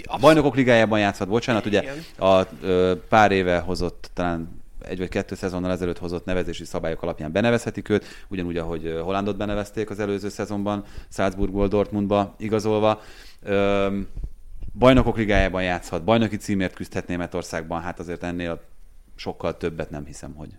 [0.04, 2.44] A bajnokok ligájában játszhat, bocsánat, ugye a
[3.08, 8.04] pár éve hozott talán egy vagy kettő szezonnal ezelőtt hozott nevezési szabályok alapján benevezhetik őt,
[8.28, 13.00] ugyanúgy, ahogy Hollandot benevezték az előző szezonban, Salzburgból Dortmundba igazolva.
[14.78, 18.60] Bajnokok ligájában játszhat, bajnoki címért küzdhet Németországban, hát azért ennél
[19.14, 20.56] sokkal többet nem hiszem, hogy,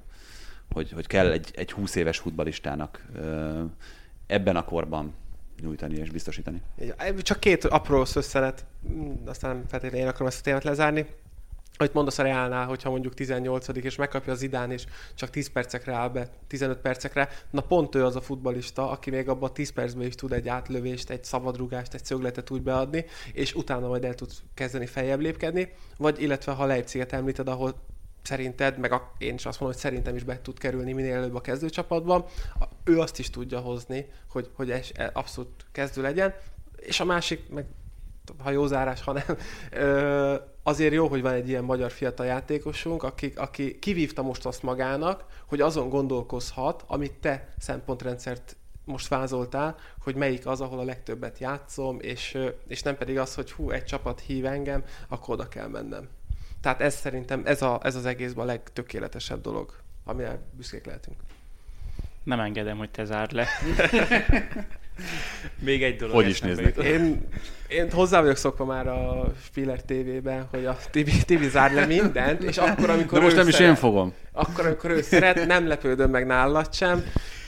[0.71, 3.05] hogy, hogy kell egy, egy 20 éves futbalistának
[4.27, 5.13] ebben a korban
[5.61, 6.61] nyújtani és biztosítani.
[7.17, 8.65] Csak két apró szösszenet,
[9.25, 11.05] aztán feltétlenül én akarom ezt a témát lezárni
[11.81, 15.93] hogy mondasz a Reálnál, hogyha mondjuk 18 és megkapja az idán, és csak 10 percekre
[15.93, 19.69] áll be, 15 percekre, na pont ő az a futbalista, aki még abban a 10
[19.71, 24.13] percben is tud egy átlövést, egy szabadrugást, egy szögletet úgy beadni, és utána majd el
[24.13, 27.73] tud kezdeni feljebb lépkedni, vagy illetve ha Leipziget említed, ahol
[28.21, 31.35] szerinted, meg a, én is azt mondom, hogy szerintem is be tud kerülni minél előbb
[31.35, 32.25] a kezdőcsapatban,
[32.83, 36.33] ő azt is tudja hozni, hogy, hogy ez abszolút kezdő legyen,
[36.75, 37.65] és a másik, meg
[38.37, 39.37] ha jó zárás, ha nem,
[40.63, 45.25] azért jó, hogy van egy ilyen magyar fiatal játékosunk, aki, aki kivívta most azt magának,
[45.45, 51.97] hogy azon gondolkozhat, amit te szempontrendszert most vázoltál, hogy melyik az, ahol a legtöbbet játszom,
[51.99, 56.07] és, és nem pedig az, hogy hú, egy csapat hív engem, akkor oda kell mennem.
[56.61, 61.17] Tehát ez szerintem, ez, a, ez az egészben a legtökéletesebb dolog, amire büszkék lehetünk.
[62.23, 63.47] Nem engedem, hogy te zárd le.
[65.65, 66.15] Még egy dolog.
[66.15, 66.77] Hogy is néznek?
[66.77, 67.27] Én,
[67.67, 72.43] én hozzá vagyok szokva már a Spiller TV-ben, hogy a Tibi, Tibi zár le mindent,
[72.43, 74.13] és akkor, amikor De most nem szeret, is én fogom.
[74.31, 77.03] Akkor, amikor ő szeret, nem lepődöm meg nálad sem.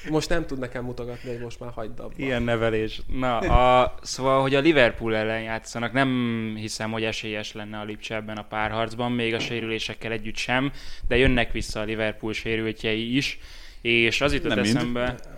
[0.10, 2.14] Most nem tud nekem mutogatni, hogy most már hagyd abba.
[2.16, 3.02] Ilyen nevelés.
[3.08, 6.10] Na, a, szóval, hogy a Liverpool ellen játszanak, nem
[6.56, 10.72] hiszem, hogy esélyes lenne a Lipcse ebben a párharcban, még a sérülésekkel együtt sem,
[11.08, 13.40] de jönnek vissza a Liverpool sérültjei is,
[13.82, 15.04] és az jutott eszembe...
[15.04, 15.32] Mind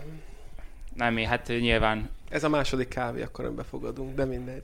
[0.95, 2.09] nem, hát nyilván...
[2.29, 4.63] Ez a második kávé, akkor befogadunk, de mindegy.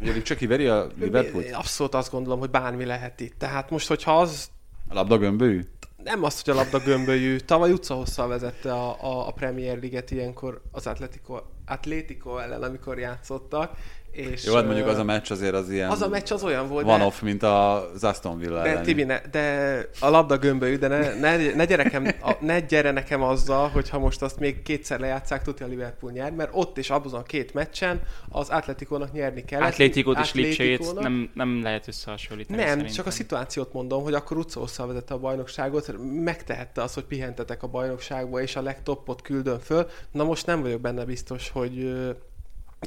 [0.00, 1.44] Ugye csak kiveri a Liverpool?
[1.52, 3.38] Abszolút azt gondolom, hogy bármi lehet itt.
[3.38, 4.50] Tehát most, hogyha az...
[4.88, 5.62] A labda gömbölyű?
[6.04, 7.36] nem azt, hogy a labda gömbölyű.
[7.38, 13.76] Tavaly utcahosszal vezette a, a, a Premier League-et ilyenkor az Atletico, Atletico ellen, amikor játszottak,
[14.14, 15.90] és, Jó, hát mondjuk az a meccs azért az ilyen...
[15.90, 17.04] Az a meccs az olyan volt, Van de...
[17.04, 21.54] off, mint az Aston Villa de, Tibi, ne, de a labda gömbölyű, de ne, ne,
[21.54, 25.42] ne, gyere nekem, a, ne gyere nekem azzal, hogy ha most azt még kétszer lejátszák,
[25.42, 29.62] tudja a Liverpool nyer, mert ott is abban a két meccsen az Atletikónak nyerni kell.
[29.62, 32.58] Atletikót és Lipcsét nem, nem lehet összehasonlítani.
[32.58, 32.94] Nem, szerintem.
[32.94, 37.66] csak a szituációt mondom, hogy akkor utcósszal vezette a bajnokságot, megtehette azt, hogy pihentetek a
[37.66, 39.86] bajnokságba, és a legtoppot küldön föl.
[40.10, 41.94] Na most nem vagyok benne biztos, hogy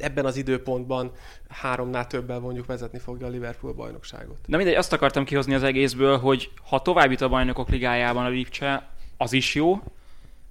[0.00, 1.10] ebben az időpontban
[1.48, 4.36] háromnál többel mondjuk vezetni fogja a Liverpool bajnokságot.
[4.46, 8.28] Na mindegy, azt akartam kihozni az egészből, hogy ha tovább jut a bajnokok ligájában a
[8.28, 9.80] Lipcse, az is jó,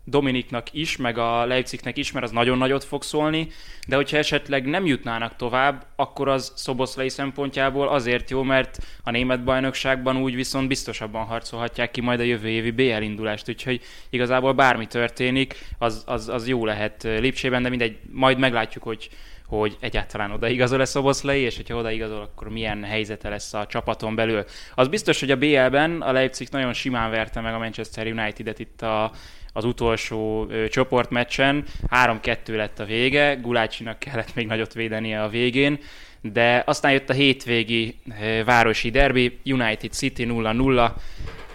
[0.10, 3.48] Dominiknak is, meg a Leipzignek is, mert az nagyon nagyot fog szólni,
[3.88, 9.43] de hogyha esetleg nem jutnának tovább, akkor az Szoboszlai szempontjából azért jó, mert a német
[9.43, 14.88] bajnokságban úgy viszont biztosabban harcolhatják ki majd a jövő évi BL indulást, úgyhogy igazából bármi
[14.88, 19.10] történik, az, az, az jó lehet Lipcsében, de mindegy, majd meglátjuk, hogy
[19.48, 24.46] hogy egyáltalán odaigazol-e Szoboszlai, és hogyha odaigazol, akkor milyen helyzete lesz a csapaton belül.
[24.76, 28.82] Az biztos, hogy a BL-ben a Leipzig nagyon simán verte meg a Manchester United-et itt
[28.82, 29.12] a,
[29.58, 31.63] az utolsó ö, csoportmeccsen.
[31.89, 35.80] 3-2 lett a vége, Gulácsinak kellett még nagyot védenie a végén,
[36.22, 38.00] de aztán jött a hétvégi
[38.46, 40.91] városi derbi, United City 0-0,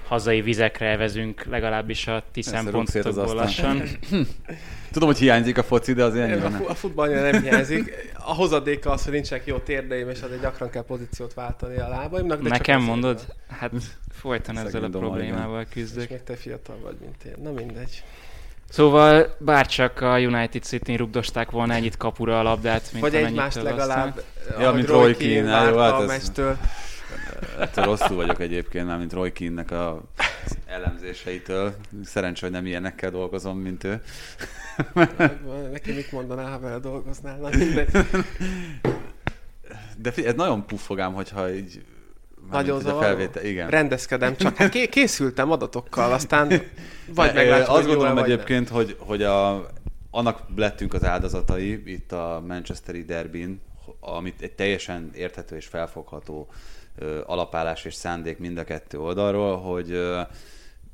[0.07, 3.83] hazai vizekre vezünk legalábbis a ti szempontokból lassan.
[4.93, 8.13] Tudom, hogy hiányzik a foci, de az ilyen A, a futballja nem hiányzik.
[8.25, 12.43] A hozadéka az, hogy nincsenek jó térdeim, és azért gyakran kell pozíciót váltani a lábaimnak.
[12.43, 13.21] De Nekem mondod?
[13.49, 13.73] Hát
[14.11, 16.03] folyton ezzel a problémával küzdök.
[16.03, 17.43] És még te fiatal vagy, mint én.
[17.43, 18.03] Na mindegy.
[18.69, 24.23] Szóval bárcsak a United City-n rugdosták volna ennyit kapura a labdát, mint Vagy egymást legalább,
[24.59, 26.57] ja, mint Roy Keane hát a meccstől.
[27.59, 30.03] Ettől rosszul vagyok egyébként, már mint Roy Keane-nek a
[30.67, 31.75] elemzéseitől.
[32.05, 34.03] Szerencsé, hogy nem ilyenekkel dolgozom, mint ő.
[35.73, 37.39] Neki mit mondaná, ha vele dolgoznál?
[37.39, 37.91] Na, mindegy.
[39.97, 41.85] De ez nagyon puffogám, hogyha így
[42.51, 43.01] nagyon zavaró.
[43.01, 43.71] Felvétel, igen.
[43.71, 46.49] Rendezkedem, csak hát készültem adatokkal, aztán
[47.15, 48.75] vagy meglátjuk, Azt gondolom egyébként, nem.
[48.75, 49.67] hogy, hogy a,
[50.11, 53.61] annak lettünk az áldozatai itt a Manchesteri derbin,
[54.01, 56.49] amit egy teljesen érthető és felfogható
[57.25, 60.01] alapállás és szándék mind a kettő oldalról, hogy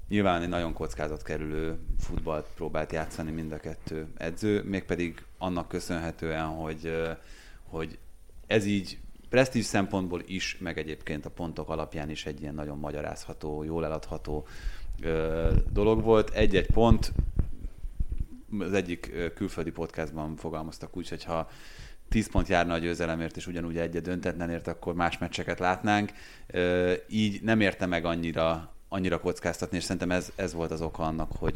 [0.09, 6.93] nyilván egy nagyon kockázatkerülő futballt próbált játszani mind a kettő edző, mégpedig annak köszönhetően, hogy,
[7.63, 7.99] hogy
[8.47, 13.65] ez így presztízs szempontból is, meg egyébként a pontok alapján is egy ilyen nagyon magyarázható,
[13.65, 14.47] jól eladható
[15.73, 16.31] dolog volt.
[16.31, 17.13] Egy-egy pont,
[18.59, 21.49] az egyik külföldi podcastban fogalmaztak úgy, hogy ha
[22.09, 26.13] 10 pont járna a győzelemért, és ugyanúgy egy döntetlenért, akkor más meccseket látnánk.
[27.09, 31.33] Így nem érte meg annyira, annyira kockáztatni, és szerintem ez, ez volt az oka annak,
[31.39, 31.55] hogy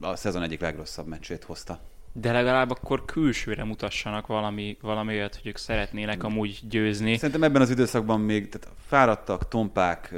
[0.00, 1.80] a szezon egyik legrosszabb meccsét hozta.
[2.12, 7.16] De legalább akkor külsőre mutassanak valami, valami olyat, hogy ők szeretnének amúgy győzni.
[7.16, 10.14] Szerintem ebben az időszakban még tehát fáradtak, tompák,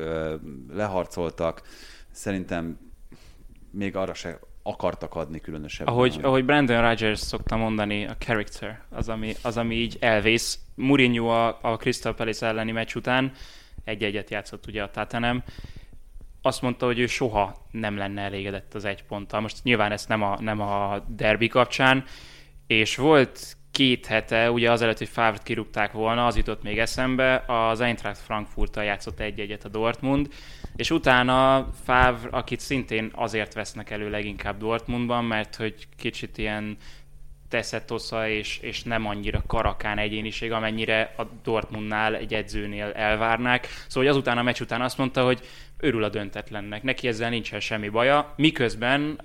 [0.73, 1.63] leharcoltak.
[2.11, 2.79] Szerintem
[3.71, 5.95] még arra se akartak adni különösebben.
[5.95, 10.59] Ahogy, ahogy Brandon Rogers szokta mondani, a character az, ami, az, ami így elvész.
[10.75, 13.33] Mourinho a, a Crystal Palace elleni meccs után
[13.85, 15.43] egy-egyet játszott ugye a Tatanem,
[16.43, 19.41] azt mondta, hogy ő soha nem lenne elégedett az egy ponttal.
[19.41, 22.05] Most nyilván ezt nem a, nem a derbi kapcsán,
[22.67, 27.81] és volt két hete, ugye azelőtt, hogy Favre-t kirúgták volna, az jutott még eszembe, az
[27.81, 30.29] Eintracht Frankfurt-tal játszott egy-egyet a Dortmund,
[30.79, 36.77] és utána Favre, akit szintén azért vesznek elő leginkább Dortmundban, mert hogy kicsit ilyen
[37.49, 43.67] teszetosza és, és nem annyira karakán egyéniség, amennyire a Dortmundnál egy edzőnél elvárnák.
[43.67, 45.41] Szóval hogy azután a meccs után azt mondta, hogy
[45.79, 49.21] örül a döntetlennek, neki ezzel nincsen semmi baja, miközben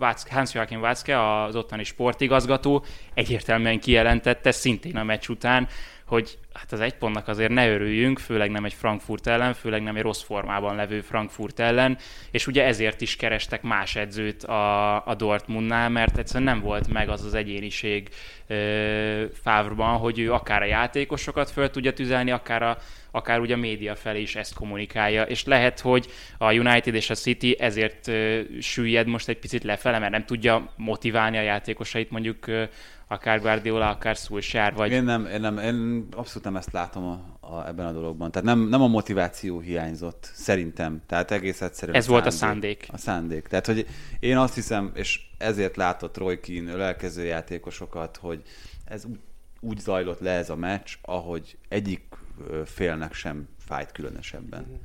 [0.00, 5.68] uh, Hans-Joachim Watzke, az ottani sportigazgató egyértelműen kijelentette szintén a meccs után,
[6.08, 9.96] hogy hát az egy pontnak azért ne örüljünk, főleg nem egy Frankfurt ellen, főleg nem
[9.96, 11.98] egy rossz formában levő Frankfurt ellen,
[12.30, 17.08] és ugye ezért is kerestek más edzőt a, a Dortmundnál, mert egyszerűen nem volt meg
[17.08, 18.08] az az egyéniség
[19.42, 22.78] Fávrban, hogy ő akár a játékosokat föl tudja tüzelni, akár a,
[23.10, 26.06] akár ugye a média felé is ezt kommunikálja, és lehet, hogy
[26.38, 30.72] a United és a City ezért uh, süllyed most egy picit lefele, mert nem tudja
[30.76, 32.46] motiválni a játékosait mondjuk
[33.08, 34.90] akár Guardiola, akár Solskjaer, vagy...
[34.90, 38.30] Én nem, én nem, én abszolút nem ezt látom a, a, ebben a dologban.
[38.30, 41.02] Tehát nem, nem a motiváció hiányzott, szerintem.
[41.06, 42.88] Tehát egész egyszerűen Ez a volt szándék, a szándék.
[42.92, 43.46] A szándék.
[43.46, 43.86] Tehát, hogy
[44.20, 48.42] én azt hiszem, és ezért látott Roy Keane lelkező játékosokat, hogy
[48.84, 49.18] ez úgy,
[49.60, 52.02] úgy zajlott le ez a meccs, ahogy egyik
[52.64, 54.80] félnek sem fájt különösebben.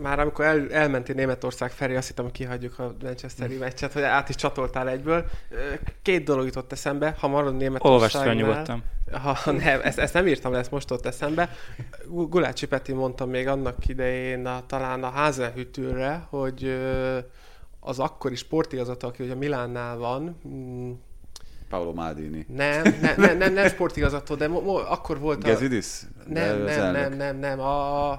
[0.00, 4.28] már amikor el, elmentél Németország felé, azt hittem, hogy kihagyjuk a Manchesteri meccset, hogy át
[4.28, 5.24] is csatoltál egyből.
[6.02, 8.34] Két dolog jutott eszembe, ha marad Németországnál...
[8.34, 8.82] Olvasd nyugodtan.
[9.22, 11.50] Ha, nem, ezt, ezt, nem írtam le, ezt most ott eszembe.
[12.06, 16.78] Gulácsi Peti mondta még annak idején a, talán a Házenhütőre, hogy
[17.80, 20.92] az akkori sportigazgató, aki ugye a Milánnál van, mm,
[21.68, 22.46] Paolo Maldini.
[22.48, 25.46] Nem, nem, nem, nem, nem sportigazgató, de mo, mo, akkor volt a...
[25.46, 26.02] Gezidis?
[26.26, 28.10] Nem, nem, nem, nem, nem, a,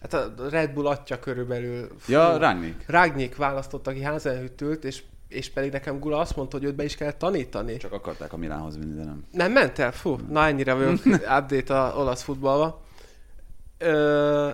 [0.00, 1.88] hát a Red Bull atya körülbelül.
[1.98, 2.84] Fú, ja, Ragnik.
[2.86, 6.96] Ragnik választott, aki házenhűtült, és és pedig nekem Gula azt mondta, hogy őt be is
[6.96, 7.76] kell tanítani.
[7.76, 9.24] Csak akarták a Milánhoz vinni, de nem.
[9.30, 9.92] Nem ment el?
[9.92, 11.04] Fú, na ennyire vagyok
[11.38, 12.84] update a olasz futballba.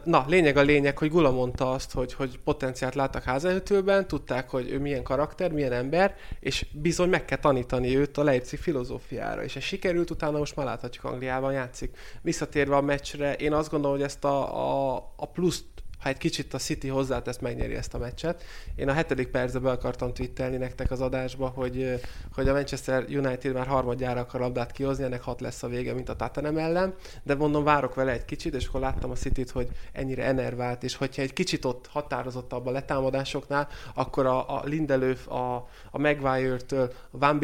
[0.04, 4.70] Na, lényeg a lényeg, hogy Gula mondta azt, hogy, hogy potenciált láttak házaütőben, tudták, hogy
[4.70, 9.42] ő milyen karakter, milyen ember, és bizony meg kell tanítani őt a Leipzig filozófiára.
[9.42, 11.96] És ez sikerült, utána most már láthatjuk Angliában játszik.
[12.22, 15.64] Visszatérve a meccsre, én azt gondolom, hogy ezt a, a, a pluszt
[16.02, 18.42] ha egy kicsit a City hozzátesz, megnyeri ezt a meccset.
[18.74, 22.00] Én a hetedik percben be akartam twittelni nektek az adásba, hogy,
[22.34, 26.08] hogy a Manchester United már harmadjára akar labdát kihozni, ennek hat lesz a vége, mint
[26.08, 29.68] a Tottenham ellen, de mondom, várok vele egy kicsit, és akkor láttam a City-t, hogy
[29.92, 35.68] ennyire enervált, és hogyha egy kicsit ott határozottabb a letámadásoknál, akkor a, a Lindelöf, a,
[35.90, 37.40] a Maguire-től, a Van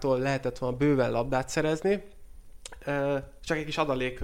[0.00, 2.02] lehetett volna bőven labdát szerezni,
[3.44, 4.22] csak egy kis adalék,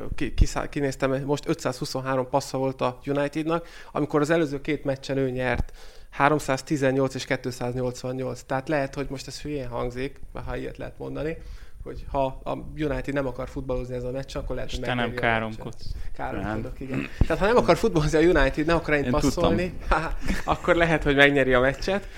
[0.70, 5.72] kinéztem, most 523 passza volt a Unitednak, amikor az előző két meccsen ő nyert
[6.10, 8.42] 318 és 288.
[8.42, 11.36] Tehát lehet, hogy most ez hülyén hangzik, ha ilyet lehet mondani,
[11.84, 15.94] hogy ha a United nem akar futballozni ez a meccs, akkor lehet, hogy nem káromkodsz.
[16.16, 17.08] Káromkodok, igen.
[17.18, 19.72] Tehát ha nem akar futballozni a United, nem akar ennyit passzolni,
[20.44, 22.08] akkor lehet, hogy megnyeri a meccset.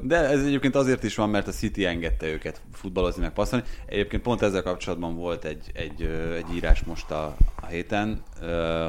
[0.00, 3.64] De ez egyébként azért is van, mert a City engedte őket futballozni, meg passzolni.
[3.86, 6.02] Egyébként pont ezzel kapcsolatban volt egy, egy,
[6.36, 8.22] egy írás most a, a héten,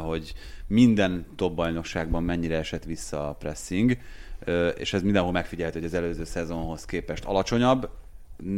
[0.03, 0.33] hogy
[0.67, 3.97] minden top bajnokságban mennyire esett vissza a pressing,
[4.77, 7.89] és ez mindenhol megfigyelhető, hogy az előző szezonhoz képest alacsonyabb,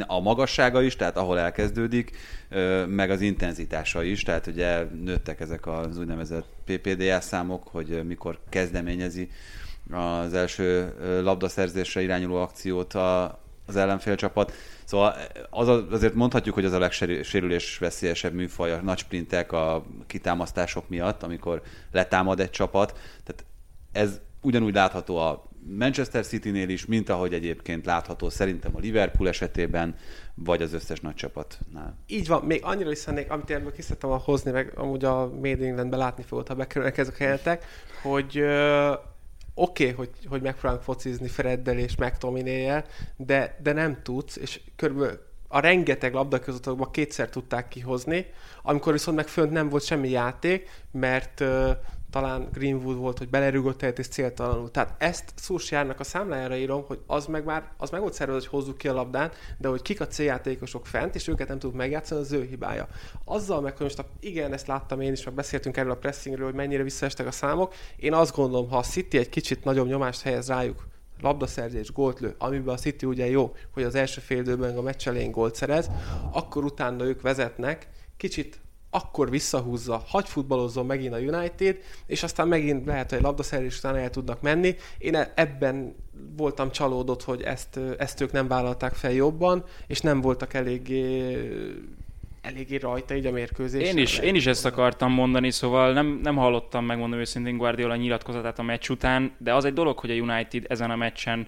[0.08, 2.18] a magassága is, tehát ahol elkezdődik,
[2.88, 9.30] meg az intenzitása is, tehát ugye nőttek ezek az úgynevezett PPDA számok, hogy mikor kezdeményezi
[9.92, 10.94] az első
[11.24, 14.54] labdaszerzésre irányuló akciót a, az ellenfélcsapat.
[14.84, 15.16] Szóval
[15.50, 21.24] az azért mondhatjuk, hogy az a legsérülés veszélyesebb műfaj a nagy sprintek a kitámasztások miatt,
[21.24, 22.92] amikor letámad egy csapat.
[23.24, 23.46] Tehát
[23.92, 29.96] ez ugyanúgy látható a Manchester City-nél is, mint ahogy egyébként látható szerintem a Liverpool esetében,
[30.36, 31.98] vagy az összes nagy csapatnál.
[32.08, 35.66] Így van, még annyira is szennék, amit ebből ki szerettem hozni, meg amúgy a Made
[35.66, 37.66] Englandben látni fogod, ha bekerülnek ezek a helyetek,
[38.02, 38.38] hogy
[39.54, 42.86] oké, okay, hogy, hogy megpróbálunk focizni Freddel és McTominay-jel,
[43.18, 48.26] de, de nem tudsz, és körülbelül a rengeteg labdaközöttokban kétszer tudták kihozni,
[48.62, 51.44] amikor viszont meg fönt nem volt semmi játék, mert
[52.14, 54.72] talán Greenwood volt, hogy belerúgott helyet és céltalanul.
[54.72, 58.60] Tehát ezt Szúrsjárnak a számlájára írom, hogy az meg már, az meg volt szervezve, hogy
[58.60, 62.22] hozzuk ki a labdát, de hogy kik a céljátékosok fent, és őket nem tudunk megjátszani,
[62.22, 62.88] az ő hibája.
[63.26, 66.46] Azzal meg, hogy most a, igen, ezt láttam én is, meg beszéltünk erről a pressingről,
[66.46, 67.74] hogy mennyire visszaestek a számok.
[67.96, 70.88] Én azt gondolom, ha a City egy kicsit nagyobb nyomást helyez rájuk,
[71.22, 75.08] labdaszerzés, gólt lő, amiben a City ugye jó, hogy az első fél időben a meccs
[75.08, 75.90] elején gólt szerez,
[76.32, 78.62] akkor utána ők vezetnek, kicsit
[78.94, 84.10] akkor visszahúzza, hagy futballozzon megint a United, és aztán megint lehet, hogy labdaszerzés után el
[84.10, 84.76] tudnak menni.
[84.98, 85.96] Én e- ebben
[86.38, 91.38] voltam csalódott, hogy ezt, ezt ők nem vállalták fel jobban, és nem voltak eléggé
[92.44, 93.90] eléggé rajta így a mérkőzés.
[93.90, 98.60] Én is, én is ezt akartam mondani, szóval nem, nem hallottam megmondom őszintén Guardiola nyilatkozatát
[98.60, 101.48] a meccs után, de az egy dolog, hogy a United ezen a meccsen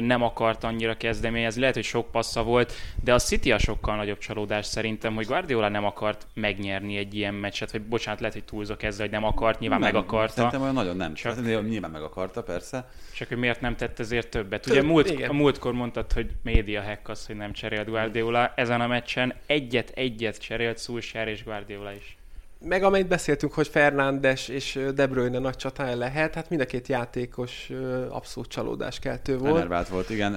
[0.00, 4.18] nem akart annyira kezdeményezni, lehet, hogy sok passza volt, de a City a sokkal nagyobb
[4.18, 8.82] csalódás szerintem, hogy Guardiola nem akart megnyerni egy ilyen meccset, vagy bocsánat, lehet, hogy túlzok
[8.82, 10.34] ezzel, hogy nem akart, nyilván nem, meg akarta.
[10.34, 12.90] Szerintem olyan nagyon nem, csak hát, nyilván meg akarta, persze.
[13.14, 14.66] Csak hogy miért nem tett ezért többet.
[14.66, 18.52] Ugye múlt, a múltkor mondtad, hogy média hack az, hogy nem cserélt Guardiola.
[18.54, 22.15] Ezen a meccsen egyet-egyet cserélt Solskjaer és Guardiola is
[22.58, 26.88] meg amelyet beszéltünk, hogy Fernándes és De Bruyne nagy csatája lehet, hát mind a két
[26.88, 27.70] játékos
[28.08, 29.56] abszolút csalódás keltő volt.
[29.56, 30.34] Enervált volt, igen.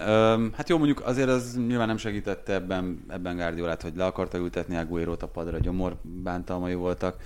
[0.55, 4.75] hát jó, mondjuk azért az nyilván nem segítette ebben, ebben Guardiolát, hogy le akarta ültetni
[4.75, 7.21] Aguero-t a padra, gyomor bántalmai voltak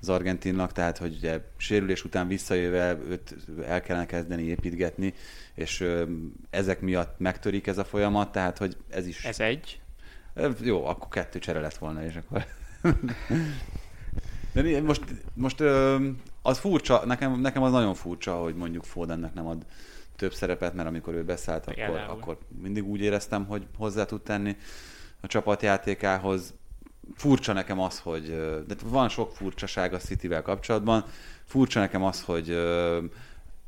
[0.00, 5.14] az argentinnak, tehát hogy ugye sérülés után visszajöve őt el kellene kezdeni építgetni,
[5.54, 5.84] és
[6.50, 9.24] ezek miatt megtörik ez a folyamat, tehát hogy ez is...
[9.24, 9.80] Ez egy?
[10.60, 12.44] Jó, akkor kettő csere lett volna, és akkor...
[14.52, 15.60] De most, most
[16.42, 19.66] az furcsa, nekem, nekem az nagyon furcsa, hogy mondjuk Fodennek nem ad
[20.16, 24.56] több szerepet, mert amikor ő beszállt, akkor, akkor mindig úgy éreztem, hogy hozzá tud tenni
[25.20, 26.54] a csapatjátékához.
[27.14, 28.22] Furcsa nekem az, hogy
[28.66, 31.04] de van sok furcsaság a Cityvel kapcsolatban.
[31.44, 32.58] Furcsa nekem az, hogy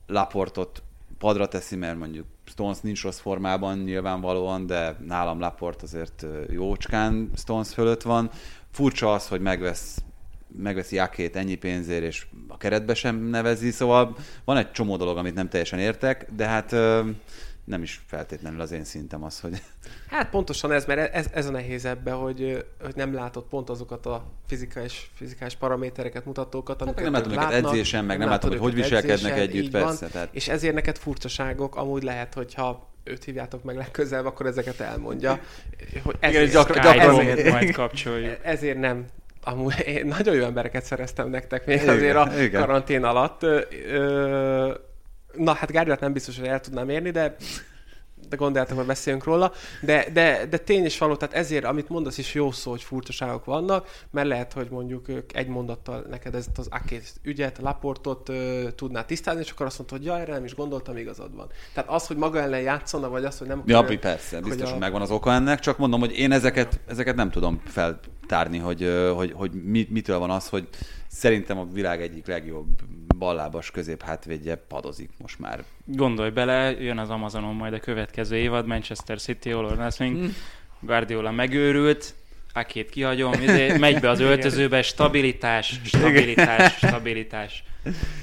[0.06, 0.82] Laportot
[1.18, 7.74] padra teszi, mert mondjuk Stones nincs rossz formában nyilvánvalóan, de nálam Laport azért jócskán Stones
[7.74, 8.30] fölött van.
[8.70, 10.02] Furcsa az, hogy megvesz
[10.58, 15.34] megveszi Jakét ennyi pénzért, és a keretbe sem nevezi, szóval van egy csomó dolog, amit
[15.34, 16.74] nem teljesen értek, de hát
[17.70, 19.62] nem is feltétlenül az én szintem az, hogy...
[20.08, 24.06] Hát pontosan ez, mert ez, ez a nehéz ebbe, hogy, hogy nem látod pont azokat
[24.06, 28.50] a fizikális, fizikális paramétereket, mutatókat, amiket hát, nem látom őket edzésen, meg nem, nem látom,
[28.50, 30.00] hogy hogy viselkednek edzésen, együtt, persze.
[30.00, 30.28] Van, tehát...
[30.32, 35.40] És ezért neked furcsaságok, amúgy lehet, hogyha őt hívjátok meg legközelebb, akkor ezeket elmondja.
[36.02, 38.38] Hogy ezért, Igen, gyak, gyakran ezért, majd kapcsoljuk.
[38.42, 39.06] Ezért nem
[39.42, 42.60] amúgy én nagyon jó embereket szereztem nektek még igen, azért a igen.
[42.60, 43.42] karantén alatt.
[43.42, 44.74] Ö,
[45.32, 47.36] na hát Gárdát nem biztos, hogy el tudnám érni, de
[48.28, 52.18] de gondoltam, hogy beszéljünk róla, de, de, de tény is való, tehát ezért, amit mondasz
[52.18, 56.58] is jó szó, hogy furcsaságok vannak, mert lehet, hogy mondjuk ők egy mondattal neked ezt
[56.58, 60.32] az akét ügyet, a laportot ö, tudná tisztázni, és akkor azt mondta, hogy ja, erre
[60.32, 61.46] nem is gondoltam, igazad van.
[61.74, 63.90] Tehát az, hogy maga ellen játszana, vagy az, hogy nem akar...
[63.90, 64.78] Ja, persze, biztos, hogy, a...
[64.78, 67.62] megvan az oka ennek, csak mondom, hogy én ezeket, ezeket nem tudom
[68.30, 69.50] feltárni, hogy, hogy, hogy
[69.88, 70.68] mitől van az, hogy
[71.06, 72.66] szerintem a világ egyik legjobb
[73.18, 75.64] ballábas közép hátvédje padozik most már.
[75.84, 80.34] Gondolj bele, jön az Amazonon majd a következő évad, Manchester City, All or Nothing, hmm.
[80.80, 82.14] Guardiola megőrült,
[82.52, 87.64] Akét kihagyom, izé, megy be az öltözőbe, stabilitás, stabilitás, stabilitás.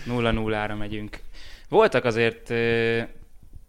[0.08, 1.20] 0-0-ra megyünk.
[1.70, 2.54] Voltak azért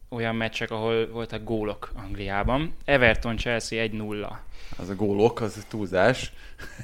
[0.08, 2.74] olyan meccsek, ahol voltak gólok Angliában.
[2.84, 4.36] Everton-Chelsea 1-0
[4.76, 6.32] az a gólok, az a túlzás.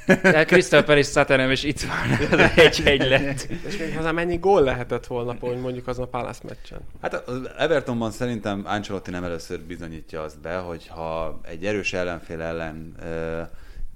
[0.07, 3.47] De Crystal Palace Sutherland és itt van, egy-egy lett.
[3.67, 6.81] És még hozzá mennyi gól lehetett volna, hogy mondjuk az a Palace meccsen?
[7.01, 12.41] Hát az Evertonban szerintem Ancelotti nem először bizonyítja azt be, hogy ha egy erős ellenfél
[12.41, 13.43] ellen ö,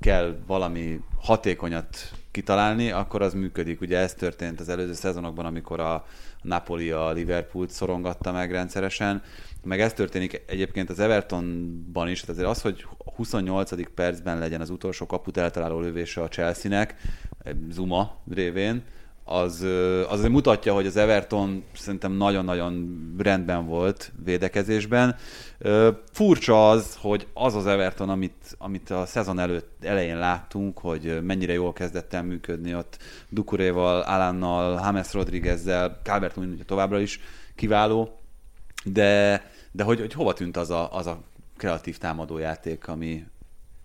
[0.01, 1.97] kell valami hatékonyat
[2.31, 3.81] kitalálni, akkor az működik.
[3.81, 6.07] Ugye ez történt az előző szezonokban, amikor a
[6.49, 9.23] Napoli a Liverpoolt szorongatta meg rendszeresen,
[9.65, 12.87] meg ez történik egyébként az Evertonban is, tehát azért az, hogy
[13.17, 13.95] 28.
[13.95, 16.95] percben legyen az utolsó kaput eltaláló lövése a Chelsea-nek,
[17.71, 18.83] Zuma révén,
[19.29, 19.67] az,
[20.09, 25.17] az mutatja, hogy az Everton szerintem nagyon-nagyon rendben volt védekezésben.
[26.13, 31.53] Furcsa az, hogy az az Everton, amit, amit a szezon előtt elején láttunk, hogy mennyire
[31.53, 32.99] jól kezdett el működni ott
[33.29, 37.21] Dukuréval, Alannal, James Rodriguezzel, Calvert ugye továbbra is
[37.55, 38.19] kiváló,
[38.85, 41.21] de, de hogy, hogy hova tűnt az a, az a
[41.57, 43.25] kreatív támadójáték, ami,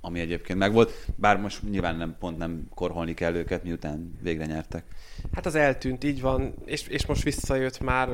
[0.06, 4.84] ami egyébként megvolt, bár most nyilván nem pont nem korholni kell őket, miután végre nyertek.
[5.34, 8.10] Hát az eltűnt, így van, és, és most visszajött már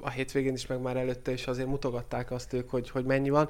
[0.00, 3.48] a hétvégén is, meg már előtte is azért mutogatták azt ők, hogy, hogy mennyi van.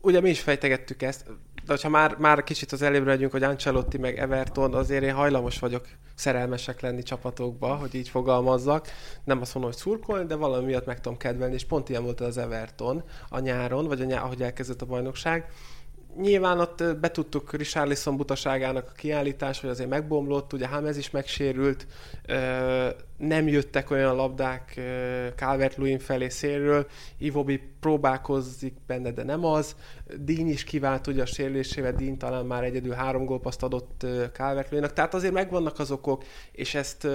[0.00, 1.26] Ugye mi is fejtegettük ezt,
[1.66, 5.58] de ha már, már kicsit az előbbre megyünk, hogy Ancelotti meg Everton, azért én hajlamos
[5.58, 8.88] vagyok szerelmesek lenni csapatokba, hogy így fogalmazzak.
[9.24, 12.20] Nem azt mondom, hogy szurkolni, de valami miatt meg tudom kedvelni, és pont ilyen volt
[12.20, 15.48] az Everton a nyáron, vagy a nyár, ahogy elkezdett a bajnokság
[16.16, 21.86] Nyilván ott betudtuk Richarlison butaságának a kiállítás, hogy azért megbomlott, ugye Hámez is megsérült,
[23.16, 24.80] nem jöttek olyan labdák
[25.36, 26.86] calvert lewin felé szélről,
[27.18, 29.76] Ivobi próbálkozik benne, de nem az.
[30.18, 35.14] Díny is kivált ugye a sérülésével, Díny talán már egyedül három gólpaszt adott calvert tehát
[35.14, 37.08] azért megvannak az okok, és ezt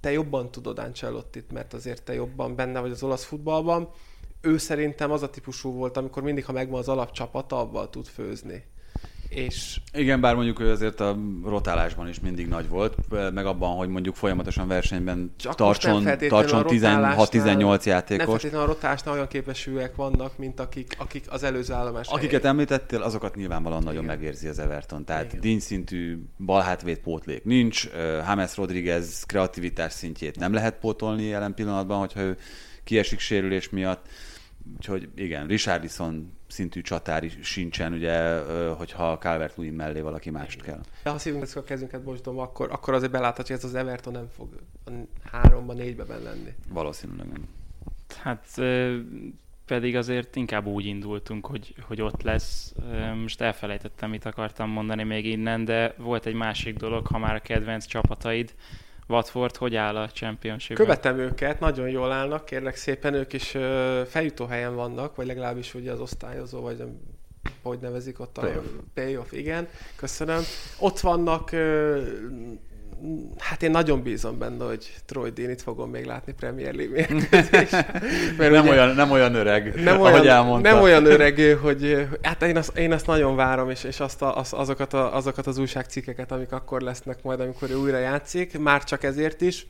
[0.00, 3.90] te jobban tudod Ancelottit, mert azért te jobban benne vagy az olasz futballban
[4.40, 8.64] ő szerintem az a típusú volt, amikor mindig, ha megvan az alapcsapata, avval tud főzni.
[9.30, 9.80] És...
[9.92, 12.94] Igen, bár mondjuk ő azért a rotálásban is mindig nagy volt,
[13.32, 18.42] meg abban, hogy mondjuk folyamatosan versenyben Csak tartson, tartson 16-18 játékos.
[18.42, 22.46] Nem a rotálásnál olyan képesűek vannak, mint akik, akik az előző állomás Akiket helyén.
[22.46, 24.16] említettél, azokat nyilvánvalóan nagyon Igen.
[24.16, 25.04] megérzi az Everton.
[25.04, 27.88] Tehát díny szintű balhátvét pótlék nincs,
[28.26, 32.36] James Rodriguez kreativitás szintjét nem lehet pótolni jelen pillanatban, hogyha ő
[32.84, 34.06] kiesik sérülés miatt
[34.76, 38.40] Úgyhogy igen, Richardson szintű csatár is sincsen, ugye,
[38.72, 40.80] hogyha calvert lewin mellé valaki mást kell.
[41.04, 44.48] Ha szívunk a kezünket mosdom, akkor, akkor azért beláthat, hogy ez az Everton nem fog
[44.84, 44.90] a
[45.30, 46.54] háromban, négyben lenni.
[46.68, 47.48] Valószínűleg nem.
[48.22, 48.60] Hát
[49.66, 52.74] pedig azért inkább úgy indultunk, hogy, hogy ott lesz.
[53.22, 57.40] Most elfelejtettem, mit akartam mondani még innen, de volt egy másik dolog, ha már a
[57.40, 58.54] kedvenc csapataid,
[59.10, 64.02] Watford hogy áll a championship Követem őket, nagyon jól állnak, kérlek szépen, ők is uh,
[64.02, 66.82] feljutó helyen vannak, vagy legalábbis ugye az osztályozó, vagy
[67.62, 68.62] hogy nevezik ott a
[68.94, 70.42] playoff, igen, köszönöm.
[70.78, 71.50] Ott vannak
[73.38, 77.06] hát én nagyon bízom benne, hogy Troy Deenit fogom még látni Premier League
[78.38, 80.70] Mert nem, ugye, olyan, nem olyan öreg, nem olyan, ahogy elmondta.
[80.70, 84.36] Nem olyan öreg, hogy hát én azt, én azt nagyon várom, és, és azt a,
[84.36, 88.84] az, azokat, a, azokat az újságcikkeket, amik akkor lesznek majd, amikor ő újra játszik, már
[88.84, 89.66] csak ezért is.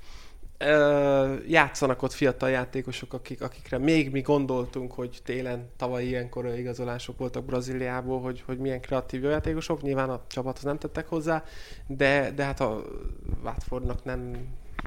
[1.46, 7.44] Játszanak ott fiatal játékosok, akik, akikre még mi gondoltunk, hogy télen tavaly ilyenkor igazolások voltak
[7.44, 11.44] Brazíliából, hogy, hogy milyen kreatív játékosok, nyilván a csapathoz nem tettek hozzá,
[11.86, 12.82] de, de hát a
[13.44, 14.32] Watfordnak nem,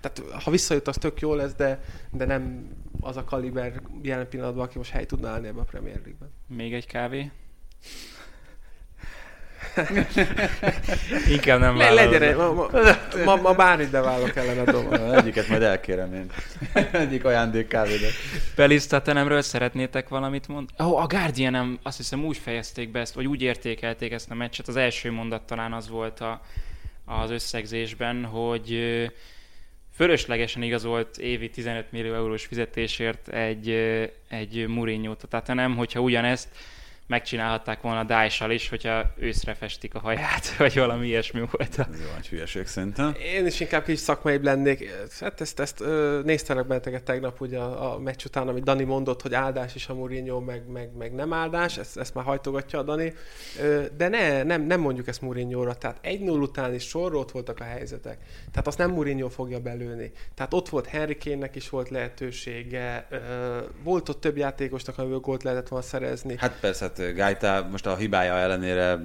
[0.01, 2.69] tehát ha visszajut, az tök jó lesz, de, de nem
[3.01, 6.29] az a kaliber jelen pillanatban, aki most hely tudna állni ebbe a Premier League-ben.
[6.47, 7.31] Még egy kávé?
[11.35, 12.67] Inkább nem Le, legyen, ma, ma,
[13.25, 14.93] ma, ma bármit beválok ellen a dolog.
[14.93, 16.31] Egyiket majd elkérem én.
[16.91, 18.11] Egyik ajándék kávédet.
[18.55, 20.91] Pelisztatenemről szeretnétek valamit mondani?
[20.91, 24.67] Oh, a guardian azt hiszem úgy fejezték be ezt, vagy úgy értékelték ezt a meccset.
[24.67, 26.41] Az első mondat talán az volt a,
[27.05, 28.79] az összegzésben, hogy
[29.95, 33.69] fölöslegesen igazolt évi 15 millió eurós fizetésért egy,
[34.29, 35.27] egy Mourinho-t.
[35.29, 36.47] Tehát nem, hogyha ugyanezt
[37.13, 41.79] megcsinálhatták volna a Daesh-sal is, hogyha őszre festik a haját, vagy valami ilyesmi volt.
[41.79, 43.15] Ez jó, egy hülyeség szerintem.
[43.35, 44.89] Én is inkább kis szakmai lennék.
[45.19, 49.21] Hát ezt, ezt ö, néztelek benneteket tegnap ugye a, a meccs után, amit Dani mondott,
[49.21, 52.83] hogy áldás is a Mourinho, meg, meg, meg nem áldás, ezt, ezt már hajtogatja a
[52.83, 53.13] Dani.
[53.61, 55.73] Ö, de ne, nem, nem mondjuk ezt Mourinho-ra.
[55.73, 58.17] Tehát 1-0 után is sorról voltak a helyzetek.
[58.51, 60.11] Tehát azt nem Mourinho fogja belőni.
[60.35, 63.17] Tehát ott volt Henry Kane-nek is volt lehetősége, ö,
[63.83, 66.35] volt ott több játékosnak, amiből gólt lehetett volna szerezni.
[66.37, 68.99] Hát persze, hát Gájta most a hibája ellenére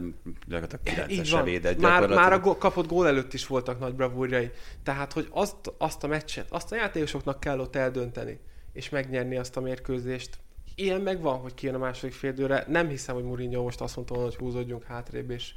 [0.47, 1.81] gyakorlatilag 9 védett.
[1.81, 4.51] Már, már a gól, kapott gól előtt is voltak nagy bravúrjai.
[4.83, 8.41] Tehát, hogy azt, azt a meccset, azt a játékosoknak kell ott eldönteni,
[8.73, 10.39] és megnyerni azt a mérkőzést.
[10.75, 12.65] Ilyen meg van, hogy kijön a második félidőre.
[12.69, 15.55] Nem hiszem, hogy Mourinho most azt mondta hogy húzódjunk hátrébb, és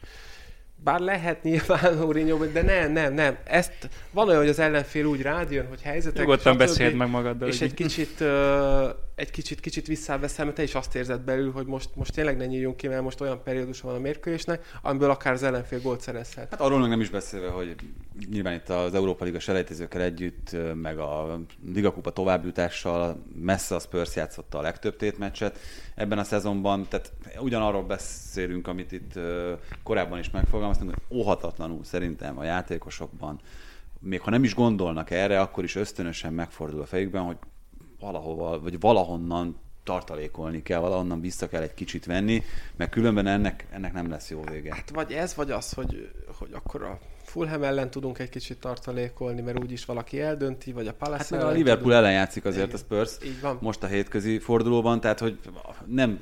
[0.84, 3.38] bár lehet nyilván Mourinho, de nem, nem, nem.
[3.44, 6.20] Ezt van olyan, hogy az ellenfél úgy rád jön, hogy helyzetek...
[6.20, 7.48] Nyugodtan beszéld meg magaddal.
[7.48, 11.66] És egy kicsit, uh, egy kicsit, kicsit visszaveszem, mert te is azt érzed belül, hogy
[11.66, 15.34] most, most tényleg ne nyíljunk ki, mert most olyan periódus van a mérkőzésnek, amiből akár
[15.34, 16.48] az ellenfél gólt szerezhet.
[16.50, 17.76] Hát arról meg nem is beszélve, hogy
[18.32, 21.40] nyilván itt az Európa Liga selejtezőkkel együtt, meg a
[21.74, 25.60] Liga Kupa továbbjutással messze a Spurs játszotta a legtöbb tétmeccset
[26.02, 29.20] ebben a szezonban, tehát ugyanarról beszélünk, amit itt
[29.84, 33.40] korábban is megfogalmaztunk, hogy óhatatlanul szerintem a játékosokban,
[34.00, 37.38] még ha nem is gondolnak erre, akkor is ösztönösen megfordul a fejükben, hogy
[38.00, 42.44] valahova, vagy valahonnan tartalékolni kell, valahonnan vissza kell egy kicsit venni,
[42.76, 44.74] mert különben ennek, ennek nem lesz jó vége.
[44.76, 47.00] Hát vagy ez, vagy az, hogy, hogy akkor a
[47.32, 51.50] Fulham ellen tudunk egy kicsit tartalékolni, mert úgyis valaki eldönti, vagy a Palace hát a
[51.50, 51.94] Liverpool tudunk...
[51.94, 52.76] ellen játszik azért Igen.
[52.76, 53.58] a Spurs Így van.
[53.62, 55.40] most a hétközi fordulóban, tehát hogy
[55.86, 56.20] nem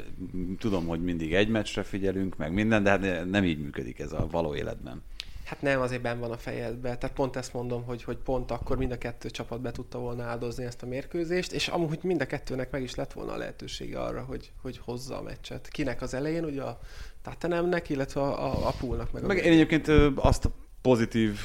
[0.60, 4.28] tudom, hogy mindig egy meccsre figyelünk, meg minden, de hát nem így működik ez a
[4.32, 5.04] való életben.
[5.46, 7.00] Hát nem, azért ben van a fejedben.
[7.00, 10.24] Tehát pont ezt mondom, hogy, hogy pont akkor mind a kettő csapat be tudta volna
[10.24, 14.00] áldozni ezt a mérkőzést, és amúgy mind a kettőnek meg is lett volna a lehetősége
[14.00, 15.68] arra, hogy, hogy hozza a meccset.
[15.68, 16.80] Kinek az elején, ugye a
[17.22, 19.12] Tatanemnek, illetve a, a, a Poolnak.
[19.12, 20.52] Meg, meg én egyébként azt a
[20.82, 21.40] pozitív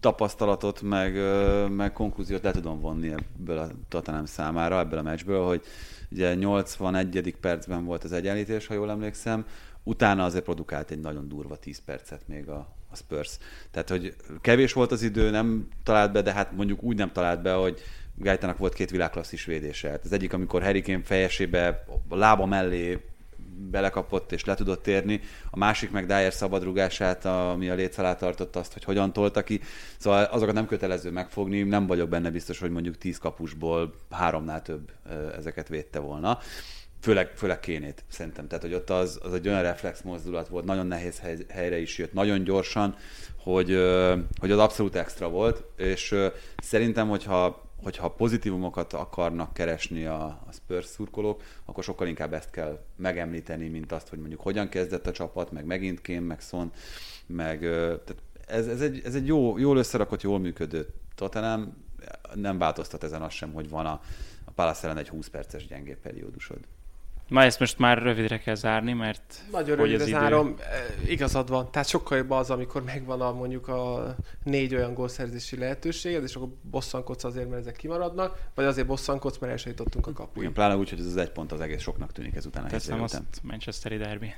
[0.00, 1.16] tapasztalatot, meg,
[1.70, 5.62] meg konklúziót le tudom vonni ebből a Tottenham számára, ebből a meccsből, hogy
[6.10, 7.34] ugye 81.
[7.40, 9.46] percben volt az egyenlítés, ha jól emlékszem,
[9.82, 13.38] utána azért produkált egy nagyon durva 10 percet még a, a Spurs.
[13.70, 17.42] Tehát, hogy kevés volt az idő, nem talált be, de hát mondjuk úgy nem talált
[17.42, 17.80] be, hogy
[18.14, 19.90] Gájtának volt két világklasszis védése.
[19.90, 23.00] Hát az egyik, amikor Harry Kane fejesébe a lába mellé
[23.70, 28.60] belekapott és le tudott térni, a másik meg Dyer szabadrugását, ami a léc alá tartotta
[28.60, 29.60] azt, hogy hogyan tolta ki.
[29.98, 34.90] Szóval azokat nem kötelező megfogni, nem vagyok benne biztos, hogy mondjuk tíz kapusból háromnál több
[35.36, 36.38] ezeket védte volna
[37.02, 38.46] főleg, főleg kénét szerintem.
[38.46, 41.98] Tehát, hogy ott az, az egy olyan reflex mozdulat volt, nagyon nehéz hely, helyre is
[41.98, 42.96] jött, nagyon gyorsan,
[43.42, 43.68] hogy,
[44.40, 46.14] hogy az abszolút extra volt, és
[46.56, 52.84] szerintem, hogyha hogyha pozitívumokat akarnak keresni a, a Spurs szurkolók, akkor sokkal inkább ezt kell
[52.96, 56.72] megemlíteni, mint azt, hogy mondjuk hogyan kezdett a csapat, meg megint Kém, meg Son,
[57.26, 58.16] meg tehát
[58.46, 61.76] ez, ez, egy, ez egy jó, jól összerakott, jól működő Tottenham,
[62.34, 64.00] nem változtat ezen az sem, hogy van a,
[64.44, 66.58] a Palace ellen egy 20 perces gyengébb periódusod.
[67.32, 71.10] Ma ezt most már rövidre kell zárni, mert Nagyon rövidre zárom, idő...
[71.10, 71.70] igazad van.
[71.70, 74.14] Tehát sokkal jobb az, amikor megvan a, mondjuk a
[74.44, 79.52] négy olyan gólszerzési lehetőséged, és akkor bosszankodsz azért, mert ezek kimaradnak, vagy azért bosszankodsz, mert
[79.52, 80.42] elsajítottunk a kapuig.
[80.42, 83.22] Igen, pláne úgy, hogy ez az egy pont az egész soknak tűnik ezután Teszem azt
[83.42, 84.34] Manchesteri derby.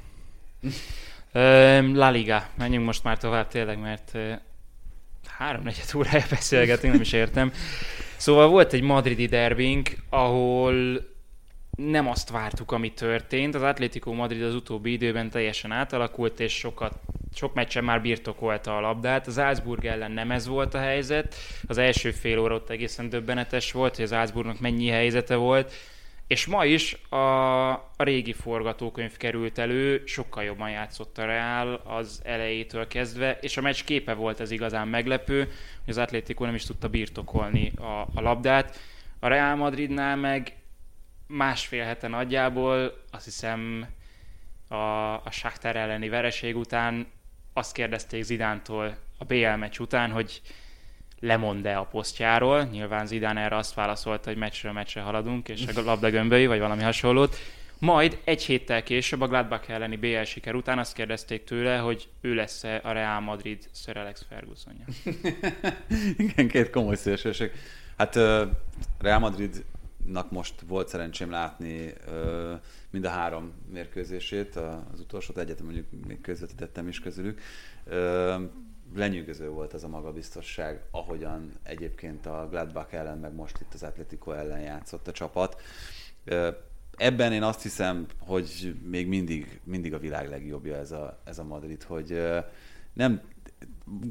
[2.01, 2.49] La Liga.
[2.55, 4.19] Menjünk most már tovább tényleg, mert
[5.27, 7.53] három negyed órája beszélgetünk, nem is értem.
[8.17, 10.75] Szóval volt egy madridi derbink, ahol
[11.77, 13.55] nem azt vártuk, ami történt.
[13.55, 16.95] Az Atlético Madrid az utóbbi időben teljesen átalakult, és sokat,
[17.35, 19.27] sok meccsen már birtokolta a labdát.
[19.27, 21.35] Az Álcburg ellen nem ez volt a helyzet.
[21.67, 25.73] Az első fél óra ott egészen döbbenetes volt, hogy az Álcburgnak mennyi helyzete volt.
[26.27, 32.21] És ma is a, a régi forgatókönyv került elő, sokkal jobban játszott a Real az
[32.25, 35.39] elejétől kezdve, és a meccs képe volt ez igazán meglepő,
[35.85, 38.79] hogy az Atlético nem is tudta birtokolni a, a labdát.
[39.19, 40.53] A Real Madridnál meg
[41.27, 43.87] másfél hete nagyjából, azt hiszem
[44.69, 44.75] a,
[45.15, 47.07] a Shakhtar elleni vereség után
[47.53, 50.41] azt kérdezték Zidántól a BL meccs után, hogy
[51.21, 52.63] lemond-e a posztjáról.
[52.63, 56.83] Nyilván Zidán erre azt válaszolta, hogy meccsről meccsre haladunk, és a labda gömböi, vagy valami
[56.83, 57.37] hasonlót.
[57.79, 62.35] Majd egy héttel később a Gladbach elleni BL siker után azt kérdezték tőle, hogy ő
[62.35, 64.85] lesz-e a Real Madrid Sir Alex Fergusonja.
[66.29, 67.51] Igen, két komoly szélsőség.
[67.97, 68.15] Hát
[68.99, 69.19] Real
[70.05, 76.21] Madridnak most volt szerencsém látni uh, mind a három mérkőzését, az utolsót egyetem mondjuk még
[76.21, 77.41] közvetítettem is közülük.
[77.87, 78.43] Uh,
[78.95, 84.33] lenyűgöző volt az a magabiztosság, ahogyan egyébként a Gladbach ellen, meg most itt az Atletico
[84.33, 85.61] ellen játszott a csapat.
[86.97, 91.45] Ebben én azt hiszem, hogy még mindig, mindig a világ legjobbja ez a, ez a
[91.45, 92.23] Madrid, hogy
[92.93, 93.21] nem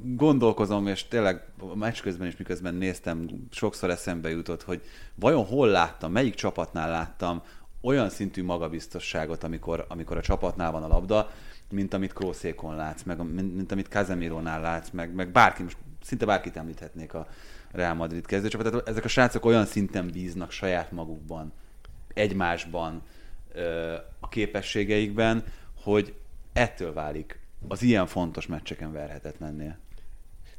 [0.03, 4.81] gondolkozom, és tényleg a meccs közben is miközben néztem, sokszor eszembe jutott, hogy
[5.15, 7.41] vajon hol láttam, melyik csapatnál láttam
[7.81, 11.29] olyan szintű magabiztosságot, amikor, amikor a csapatnál van a labda,
[11.71, 16.25] mint amit Krószékon látsz, meg mint, mint amit Casemirónál látsz, meg, meg bárki, most szinte
[16.25, 17.27] bárkit említhetnék a
[17.71, 18.87] Real Madrid kezdőcsapat.
[18.87, 21.53] Ezek a srácok olyan szinten bíznak saját magukban,
[22.13, 23.01] egymásban,
[24.19, 25.43] a képességeikben,
[25.81, 26.13] hogy
[26.53, 29.77] ettől válik az ilyen fontos meccseken verhetetlennél.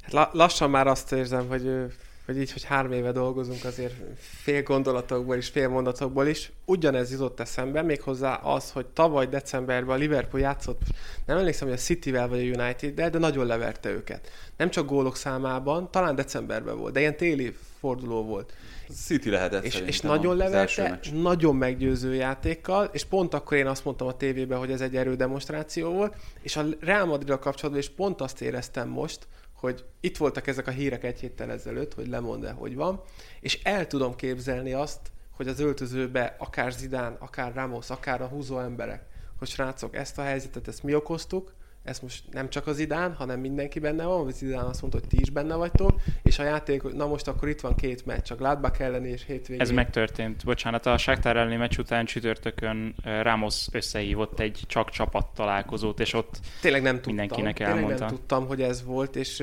[0.02, 1.92] Hát lassan már azt érzem, hogy
[2.26, 6.52] hogy így, hogy három éve dolgozunk, azért fél gondolatokból is, fél mondatokból is.
[6.64, 10.80] Ugyanez jutott eszembe, méghozzá az, hogy tavaly decemberben a Liverpool játszott,
[11.26, 14.30] nem emlékszem, hogy a City-vel vagy a United-del, de nagyon leverte őket.
[14.56, 18.52] Nem csak gólok számában, talán decemberben volt, de ilyen téli forduló volt.
[18.90, 24.06] City lehetett És, és nagyon leverte, nagyon meggyőző játékkal, és pont akkor én azt mondtam
[24.06, 28.40] a tévében, hogy ez egy erődemonstráció volt, és a Real madrid kapcsolatban is pont azt
[28.40, 33.02] éreztem most, hogy itt voltak ezek a hírek egy héttel ezelőtt, hogy lemond-e, hogy van,
[33.40, 35.00] és el tudom képzelni azt,
[35.36, 39.04] hogy az öltözőbe akár Zidán, akár Ramos, akár a húzó emberek,
[39.38, 41.52] hogy srácok, ezt a helyzetet, ezt mi okoztuk,
[41.84, 45.08] ez most nem csak az idán, hanem mindenki benne van, vagy idán azt mondta, hogy
[45.08, 48.34] ti is benne vagytok, és a játék, na most akkor itt van két meccs, a
[48.34, 49.60] Gladbach elleni és hétvégén.
[49.60, 50.44] Ez megtörtént.
[50.44, 56.40] Bocsánat, a Shakhtar elleni meccs után csütörtökön Ramos összehívott egy csak csapat találkozót, és ott
[56.60, 57.88] tényleg nem tudtam, mindenkinek elmondta.
[57.88, 59.42] Tényleg nem tudtam, hogy ez volt, és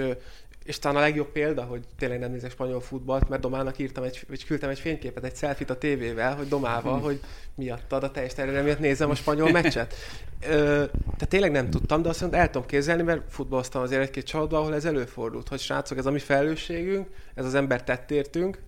[0.64, 4.26] és talán a legjobb példa, hogy tényleg nem nézek spanyol futballt, mert Domának írtam egy,
[4.28, 7.20] vagy küldtem egy fényképet, egy selfit a tévével, hogy Domával, hogy
[7.56, 9.94] miattad a teljes területen miatt nézem a spanyol meccset.
[10.42, 14.26] Ö, tehát tényleg nem tudtam, de azt mondom, el tudom képzelni, mert futballoztam azért egy-két
[14.26, 18.60] csapatban, ahol ez előfordult, hogy srácok, ez a mi felelősségünk, ez az ember tettértünk,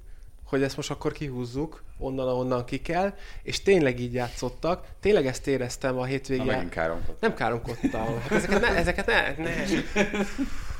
[0.44, 3.14] hogy ezt most akkor kihúzzuk, onnan, ahonnan ki kell,
[3.44, 4.86] és tényleg így játszottak.
[5.00, 6.46] Tényleg ezt éreztem a hétvégén.
[6.46, 7.18] Na, káromkodtam.
[7.20, 8.20] Nem káromkodtam.
[8.22, 9.54] Hát ezeket ne, ezeket ne, ne.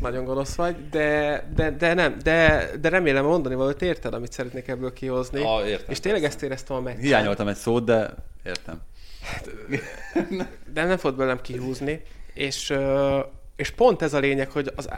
[0.00, 4.68] Nagyon gonosz vagy, de, de, de nem, de, de remélem mondani valamit érted, amit szeretnék
[4.68, 5.42] ebből kihozni.
[5.42, 6.36] Ah, értem, és tényleg persze.
[6.36, 7.00] ezt éreztem a meccsen.
[7.00, 8.80] Hiányoltam egy szót, de értem.
[10.74, 12.02] de nem fog belem kihúzni.
[12.34, 12.74] És,
[13.56, 14.88] és pont ez a lényeg, hogy az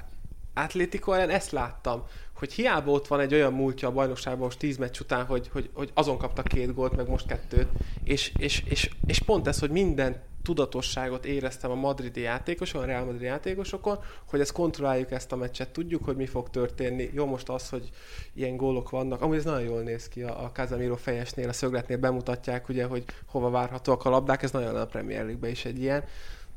[0.54, 4.76] Atlético ellen ezt láttam, hogy hiába ott van egy olyan múltja a bajnokságban most tíz
[4.76, 7.68] meccs után, hogy, hogy, hogy azon kaptak két gólt, meg most kettőt,
[8.04, 13.04] és, és, és, és pont ez, hogy minden tudatosságot éreztem a madridi játékosokon, a Real
[13.04, 17.10] Madrid játékosokon, hogy ezt kontrolláljuk ezt a meccset, tudjuk, hogy mi fog történni.
[17.12, 17.90] Jó, most az, hogy
[18.34, 21.96] ilyen gólok vannak, amúgy ez nagyon jól néz ki, a, a Casemiro fejesnél, a szögletnél
[21.98, 26.04] bemutatják, ugye, hogy hova várhatóak a labdák, ez nagyon a Premier League-ben is egy ilyen.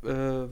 [0.02, 0.44] Ö,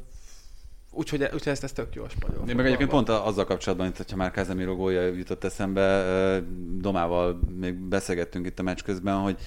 [0.96, 2.50] Úgyhogy, úgyhogy ezt, ez tök jó a spanyol.
[2.50, 6.40] Én meg egyébként pont azzal kapcsolatban, hogy ha már Casemiro gólja jutott eszembe,
[6.80, 9.38] Domával még beszélgettünk itt a meccs közben, hogy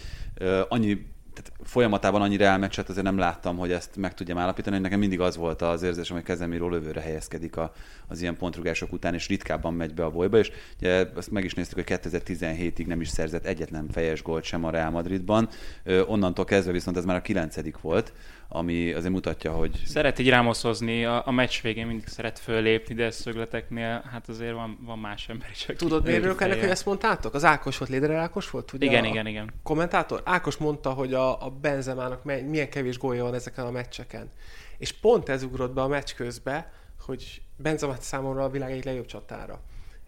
[0.69, 4.79] annyi tehát folyamatában annyi reál meccset azért nem láttam, hogy ezt meg tudjam állapítani.
[4.79, 7.73] Nekem mindig az volt az érzésem, hogy Kezemiro lövőre helyezkedik a,
[8.09, 11.55] az ilyen pontrugások után, és ritkábban megy be a bolyba, és ugye azt meg is
[11.55, 15.49] néztük, hogy 2017-ig nem is szerzett egyetlen fejes gólt sem a Real Madridban.
[15.85, 18.13] Ö, onnantól kezdve viszont ez már a kilencedik volt,
[18.49, 19.83] ami azért mutatja, hogy...
[19.87, 24.79] Szeret így rámoszozni, a, a meccs végén mindig szeret fölépni, de szögleteknél hát azért van,
[24.81, 27.35] van más ember is, aki Tudod, miért örülök ennek, hogy ezt mondtátok?
[27.35, 28.73] Az Ákos volt, Léder Ákos volt?
[28.73, 29.53] Ugye igen, a igen, igen.
[29.63, 30.23] Kommentátor?
[30.25, 34.31] Ákos mondta, hogy a, a Benzemának milyen kevés gólja van ezeken a meccseken.
[34.79, 39.07] És pont ez ugrott be a meccs közbe, hogy Benzema számomra a világ egyik legjobb
[39.07, 39.61] csatára.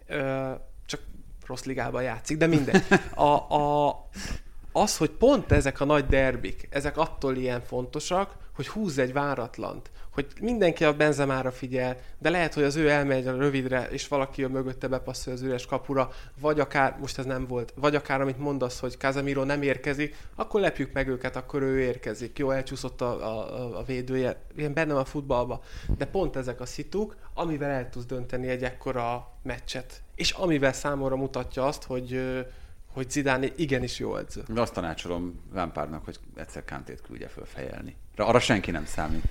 [0.07, 0.51] Ö,
[0.85, 1.01] csak
[1.45, 2.83] rossz ligában játszik, de mindegy.
[3.15, 3.89] A, a,
[4.71, 9.91] az, hogy pont ezek a nagy derbik, ezek attól ilyen fontosak, hogy húz egy váratlant,
[10.13, 14.43] hogy mindenki a benzemára figyel, de lehet, hogy az ő elmegy a rövidre, és valaki
[14.43, 18.37] a mögötte bepasszol az üres kapura, vagy akár, most ez nem volt, vagy akár amit
[18.37, 22.37] mondasz, hogy Casemiro nem érkezik, akkor lepjük meg őket, akkor ő érkezik.
[22.37, 25.61] Jó, elcsúszott a, a, a védője, ilyen benne a futballba,
[25.97, 31.15] de pont ezek a szituk, amivel el tudsz dönteni egy ekkora meccset, és amivel számomra
[31.15, 32.21] mutatja azt, hogy
[32.93, 34.41] hogy Zidane igenis jó edző.
[34.47, 37.95] De azt tanácsolom Lampardnak, hogy egyszer Kantét küldje föl fejelni.
[38.15, 39.23] Arra senki nem számít.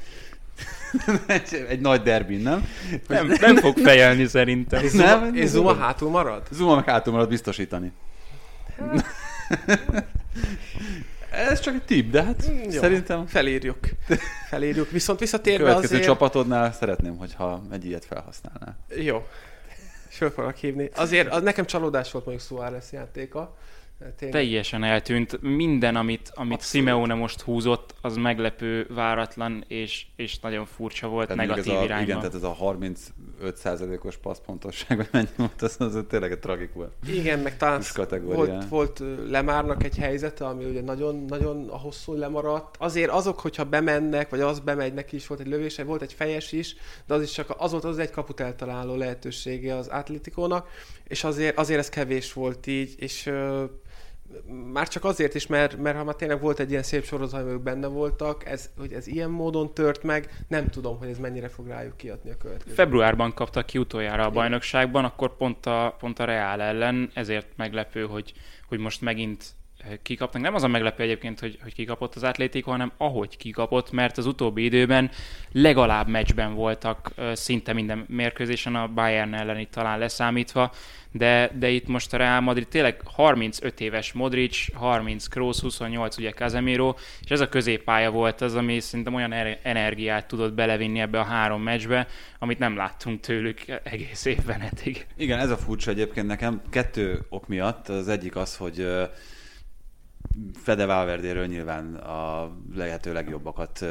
[1.26, 2.68] egy, egy nagy derbin, nem?
[3.08, 4.84] Nem, nem fog fejelni szerintem.
[4.84, 6.46] És Zuma, nem, és Zuma hátul marad?
[6.50, 7.92] Zuma meg hátul marad biztosítani.
[11.30, 13.26] Ez csak egy tip, de hát Jó, szerintem...
[13.26, 13.78] Felírjuk.
[14.48, 14.90] Felírjuk.
[14.90, 16.08] Viszont visszatérve Következő azért...
[16.08, 18.76] csapatodnál szeretném, hogyha egy ilyet felhasználnál.
[18.96, 19.26] Jó.
[20.18, 20.90] Föl fogok hívni.
[20.94, 23.56] Azért az nekem csalódás volt mondjuk Suárez játéka.
[23.98, 24.40] Tényleg.
[24.40, 25.40] Teljesen eltűnt.
[25.42, 31.46] Minden, amit, amit Simeone most húzott, az meglepő, váratlan, és, és nagyon furcsa volt, tehát
[31.46, 32.02] negatív ez a, irányba.
[32.02, 36.86] Igen, tehát ez a 35%-os passzpontosság, vagy mennyi volt, az, az tényleg egy tragikus.
[37.06, 37.82] Igen, meg talán
[38.22, 42.76] volt, volt Lemárnak egy helyzete, ami ugye nagyon, nagyon a hosszú lemaradt.
[42.78, 46.52] Azért azok, hogyha bemennek, vagy az bemegy, neki is volt egy lövése, volt egy fejes
[46.52, 46.76] is,
[47.06, 50.68] de az is csak az volt az egy kaput eltaláló lehetősége az Atletikónak,
[51.04, 53.30] és azért, azért ez kevés volt így, és
[54.72, 57.60] már csak azért is, mert, mert ha már tényleg volt egy ilyen szép sorozat, amelyek
[57.60, 61.66] benne voltak, ez, hogy ez ilyen módon tört meg, nem tudom, hogy ez mennyire fog
[61.66, 62.74] rájuk kiadni a következő.
[62.74, 68.06] Februárban kaptak ki utoljára a bajnokságban, akkor pont a, pont a Reál ellen, ezért meglepő,
[68.06, 68.32] hogy,
[68.68, 69.44] hogy most megint
[70.02, 70.42] kikapnak.
[70.42, 74.26] Nem az a meglepő egyébként, hogy, hogy kikapott az Atlético, hanem ahogy kikapott, mert az
[74.26, 75.10] utóbbi időben
[75.52, 80.72] legalább meccsben voltak szinte minden mérkőzésen, a Bayern ellen itt talán leszámítva,
[81.12, 86.30] de, de itt most a Real Madrid tényleg 35 éves Modric, 30 Kroos, 28 ugye
[86.30, 91.20] Casemiro, és ez a középpálya volt az, ami szerintem olyan er- energiát tudott belevinni ebbe
[91.20, 92.06] a három meccsbe,
[92.38, 95.06] amit nem láttunk tőlük egész évben eddig.
[95.16, 97.88] Igen, ez a furcsa egyébként nekem kettő ok miatt.
[97.88, 98.86] Az egyik az, hogy
[100.54, 103.84] Fede Valverdéről nyilván a lehető legjobbakat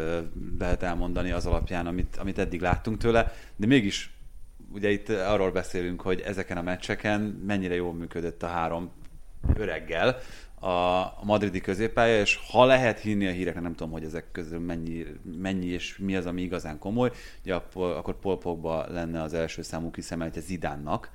[0.60, 4.12] lehet elmondani az alapján, amit, amit eddig láttunk tőle, de mégis
[4.72, 8.92] ugye itt arról beszélünk, hogy ezeken a meccseken mennyire jól működött a három
[9.56, 10.18] öreggel
[10.60, 15.06] a madridi középpálya, és ha lehet hinni a híreknek, nem tudom, hogy ezek közül mennyi,
[15.40, 19.92] mennyi és mi az, ami igazán komoly, ugye akkor Paul Pogba lenne az első számú
[19.92, 21.12] kiszemeltje Zidánnak,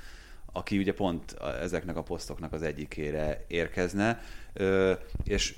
[0.52, 4.20] aki ugye pont ezeknek a posztoknak az egyikére érkezne,
[5.24, 5.54] és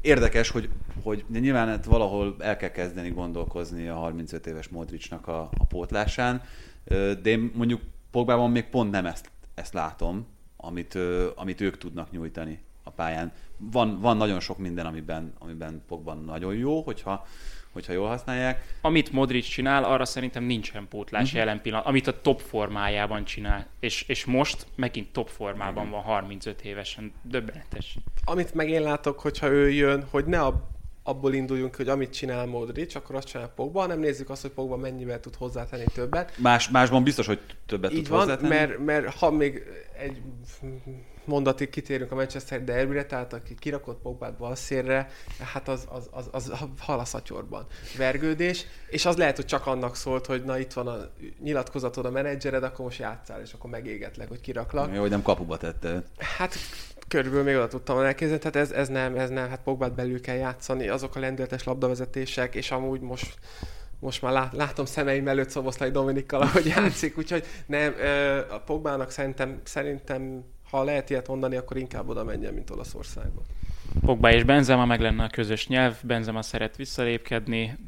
[0.00, 0.68] érdekes, hogy,
[1.02, 6.42] hogy nyilván hát valahol el kell kezdeni gondolkozni a 35 éves Modricnak a, a pótlásán,
[6.84, 10.98] de én mondjuk Pogbában még pont nem ezt, ezt látom, amit,
[11.34, 13.32] amit ők tudnak nyújtani a pályán.
[13.56, 17.26] Van, van nagyon sok minden, amiben, amiben Pogban nagyon jó, hogyha
[17.72, 18.74] hogyha jól használják.
[18.80, 21.38] Amit Modric csinál, arra szerintem nincsen pótlás uh-huh.
[21.38, 23.66] jelen pillanat, amit a top formájában csinál.
[23.80, 26.04] És, és most megint top formában uh-huh.
[26.04, 27.12] van 35 évesen.
[27.22, 27.96] Döbbenetes.
[28.24, 30.68] Amit meg én látok, hogyha ő jön, hogy ne a
[31.02, 34.76] abból induljunk, hogy amit csinál Modric, akkor azt csinál Pogba, nem nézzük azt, hogy Pogba
[34.76, 36.38] mennyivel tud hozzátenni többet.
[36.38, 38.48] Más, másban biztos, hogy többet Így tud van, hozzátenni.
[38.48, 39.62] Mert, mert ha még
[39.98, 40.22] egy
[41.24, 45.08] mondatig kitérünk a Manchester derbire, tehát aki kirakott Pogbát balszérre,
[45.52, 47.66] hát az, az, az, az hal a szatyorban.
[47.96, 50.96] Vergődés, és az lehet, hogy csak annak szólt, hogy na itt van a
[51.42, 54.94] nyilatkozatod a menedzsered, akkor most játszál, és akkor megégetlek, hogy kiraklak.
[54.94, 56.02] Jó, hogy nem kapuba tette.
[56.18, 56.54] Hát
[57.08, 60.36] körülbelül még oda tudtam elképzelni, tehát ez, ez nem, ez nem, hát Pogbát belül kell
[60.36, 63.38] játszani, azok a lendületes labdavezetések, és amúgy most
[64.00, 67.94] most már lát, látom szemeim előtt Szoboszlai Dominikkal, ahogy játszik, úgyhogy nem,
[68.50, 73.42] a Pogbának szerintem, szerintem ha lehet ilyet mondani, akkor inkább oda menjen, mint Olaszországba.
[74.00, 77.78] Pogba és Benzema meg lenne a közös nyelv, Benzema szeret visszalépkedni,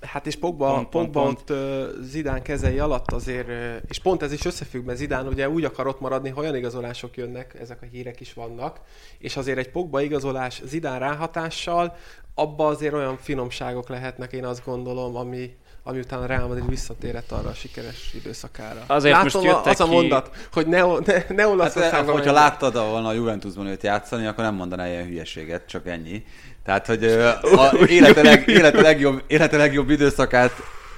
[0.00, 1.58] Hát és Pogba, pont, Pogba pont, pont.
[2.02, 3.48] Zidán kezei alatt azért,
[3.88, 7.16] és pont ez is összefügg, mert Zidán ugye úgy akar ott maradni, ha olyan igazolások
[7.16, 8.80] jönnek, ezek a hírek is vannak,
[9.18, 11.96] és azért egy Pogba igazolás Zidán ráhatással,
[12.34, 17.48] abba azért olyan finomságok lehetnek, én azt gondolom, ami, ami után Real Madrid visszatérett arra
[17.48, 18.80] a sikeres időszakára.
[18.86, 22.04] Azért Látom most jöttek az a mondat, hogy ne, ne, ne Olaszországban...
[22.04, 26.24] Hát, hogyha láttad volna a Juventusban őt játszani, akkor nem mondaná ilyen hülyeséget, csak ennyi.
[26.64, 27.04] Tehát, hogy
[27.42, 30.52] a élete, leg, élete, legjobb, élete legjobb időszakát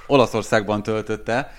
[0.07, 1.53] Olaszországban töltötte,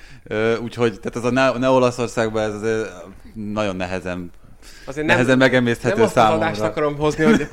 [0.62, 2.92] úgyhogy tehát az a ne, ne Olaszországban ez azért
[3.34, 4.30] nagyon nehezen
[4.84, 6.50] Azért nem, nehezen megemészthető nem számomra.
[6.50, 7.48] Nem akarom hozni, hogy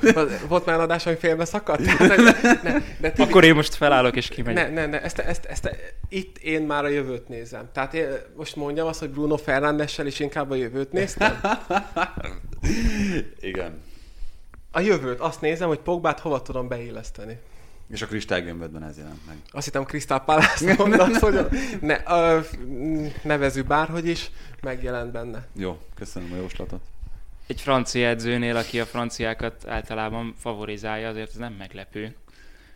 [0.48, 1.80] volt már adás, ami félbe szakadt.
[2.62, 4.72] ne, ne, Akkor én most felállok és kimegyek.
[4.72, 5.76] Ne, ne, ne, ezt, ezt, ezt,
[6.08, 7.68] itt én már a jövőt nézem.
[7.72, 11.40] Tehát én most mondjam azt, hogy Bruno Fernandessel is inkább a jövőt néztem.
[13.40, 13.80] Igen.
[14.70, 17.38] A jövőt, azt nézem, hogy Pogbát hova tudom beilleszteni.
[17.90, 19.36] És a kristálygömbödben ez jelent meg.
[19.50, 21.46] Azt hittem Crystal Palace mondasz, hogy
[21.80, 22.38] ne, ö,
[23.22, 24.30] nevező bárhogy is,
[24.62, 25.46] megjelent benne.
[25.52, 26.80] Jó, köszönöm a jóslatot.
[27.46, 32.16] Egy francia edzőnél, aki a franciákat általában favorizálja, azért ez nem meglepő.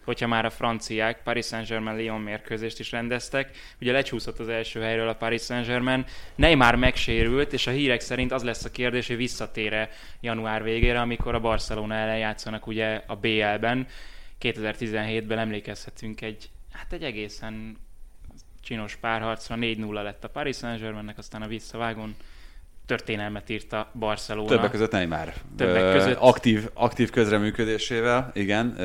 [0.04, 5.14] Hogyha már a franciák Paris Saint-Germain-Lyon mérkőzést is rendeztek, ugye lecsúszott az első helyről a
[5.14, 6.04] Paris Saint-Germain,
[6.34, 9.88] Neymar megsérült, és a hírek szerint az lesz a kérdés, hogy visszatér
[10.20, 13.86] január végére, amikor a Barcelona ellen játszanak ugye a BL-ben.
[14.40, 17.76] 2017-ben emlékezhetünk egy, hát egy egészen
[18.62, 22.16] csinos párharcra, 4-0 lett a Paris Saint-Germainnek, aztán a visszavágon
[22.86, 24.48] történelmet írt a Barcelona.
[24.48, 25.32] Többek között Neymar.
[25.56, 26.16] Többek között.
[26.18, 28.76] Aktív, aktív közreműködésével, igen.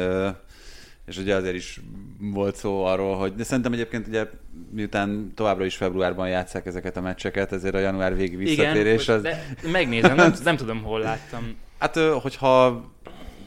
[1.06, 1.80] És ugye azért is
[2.20, 4.26] volt szó arról, hogy de szerintem egyébként ugye
[4.72, 9.22] miután továbbra is februárban játszák ezeket a meccseket, ezért a január végi visszatérés Igen, az...
[9.22, 11.44] de megnézem, nem, nem tudom hol láttam.
[11.80, 12.86] Hát hogyha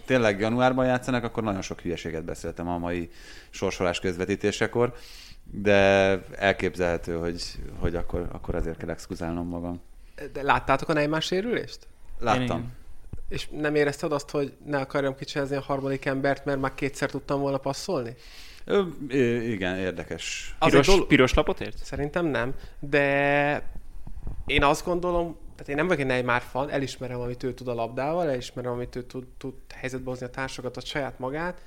[0.05, 3.11] tényleg januárban játszanak, akkor nagyon sok hülyeséget beszéltem a mai
[3.51, 4.95] sorsolás közvetítésekor,
[5.45, 5.75] de
[6.37, 7.43] elképzelhető, hogy,
[7.79, 9.81] hogy akkor, akkor azért kell exkuzálnom magam.
[10.33, 11.79] De láttátok a Neymar sérülést?
[12.19, 12.43] Láttam.
[12.43, 12.73] igen.
[13.29, 17.41] És nem érezted azt, hogy ne akarjam kicsezni a harmadik embert, mert már kétszer tudtam
[17.41, 18.15] volna passzolni?
[18.65, 18.83] Ö,
[19.43, 20.57] igen, érdekes.
[20.59, 21.85] Piros, dolog- piros lapot ért?
[21.85, 23.62] Szerintem nem, de
[24.47, 27.75] én azt gondolom, tehát én nem vagyok egy Neymar fan, elismerem, amit ő tud a
[27.75, 31.61] labdával, elismerem, amit ő tud, tud helyzetbe hozni a társakat, a saját magát,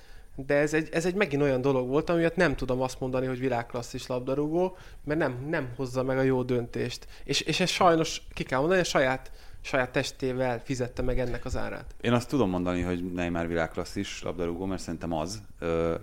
[0.45, 3.39] de ez egy, ez egy megint olyan dolog volt, amiatt nem tudom azt mondani, hogy
[3.39, 7.07] világklasszis labdarúgó, mert nem, nem hozza meg a jó döntést.
[7.23, 9.31] És, és ez sajnos, ki kell mondani, a saját,
[9.61, 11.95] saját testével fizette meg ennek az árát.
[12.01, 15.41] Én azt tudom mondani, hogy Neymar világklasszis labdarúgó, mert szerintem az.
[15.59, 15.95] Ö,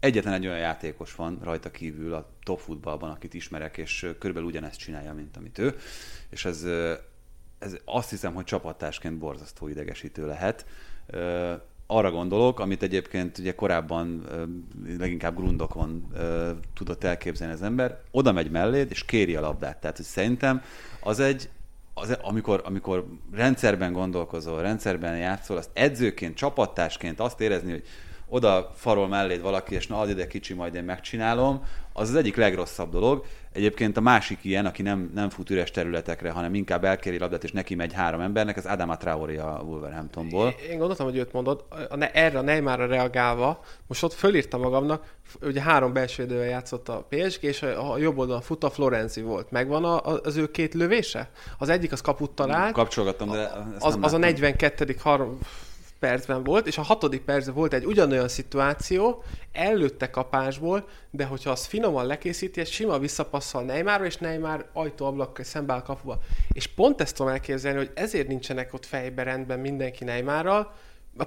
[0.00, 4.78] egyetlen egy olyan játékos van rajta kívül a top futballban, akit ismerek, és körülbelül ugyanezt
[4.78, 5.76] csinálja, mint amit ő.
[6.30, 6.66] És ez,
[7.58, 10.66] ez azt hiszem, hogy csapattársként borzasztó idegesítő lehet.
[11.06, 11.54] Ö,
[11.96, 14.26] arra gondolok, amit egyébként ugye korábban
[14.98, 16.12] leginkább grundokon
[16.74, 19.80] tudott elképzelni az ember, oda megy melléd, és kéri a labdát.
[19.80, 20.62] Tehát, hogy szerintem
[21.00, 21.48] az egy,
[21.94, 27.84] az, amikor, amikor rendszerben gondolkozol, rendszerben játszol, azt edzőként, csapattársként azt érezni, hogy
[28.32, 32.36] oda farol melléd valaki, és na add ide kicsi, majd én megcsinálom, az az egyik
[32.36, 33.24] legrosszabb dolog.
[33.52, 37.52] Egyébként a másik ilyen, aki nem, nem fut üres területekre, hanem inkább elkéri labdát, és
[37.52, 40.54] neki megy három embernek, az Adama Traoré a Wolverhamptonból.
[40.70, 45.14] Én gondoltam, hogy őt mondod, a, ne, erre a Neymarra reagálva, most ott fölírtam magamnak,
[45.42, 49.50] ugye három belső játszott a PSG, és a, jobb oldalon fut a Florenzi volt.
[49.50, 51.30] Megvan a, az ő két lövése?
[51.58, 54.20] Az egyik az kaput talált, Kapcsolgattam, de az, az a láttam.
[54.20, 54.96] 42.
[55.02, 55.38] Har-
[56.02, 59.22] percben volt, és a hatodik percben volt egy ugyanolyan szituáció,
[59.52, 65.72] előtte kapásból, de hogyha az finoman lekészíti, ez sima visszapasszol Neymarra, és Neymar ajtóablakkal szembe
[65.72, 66.18] áll kapuba.
[66.52, 70.72] És pont ezt tudom elképzelni, hogy ezért nincsenek ott fejbe rendben mindenki Neymarral,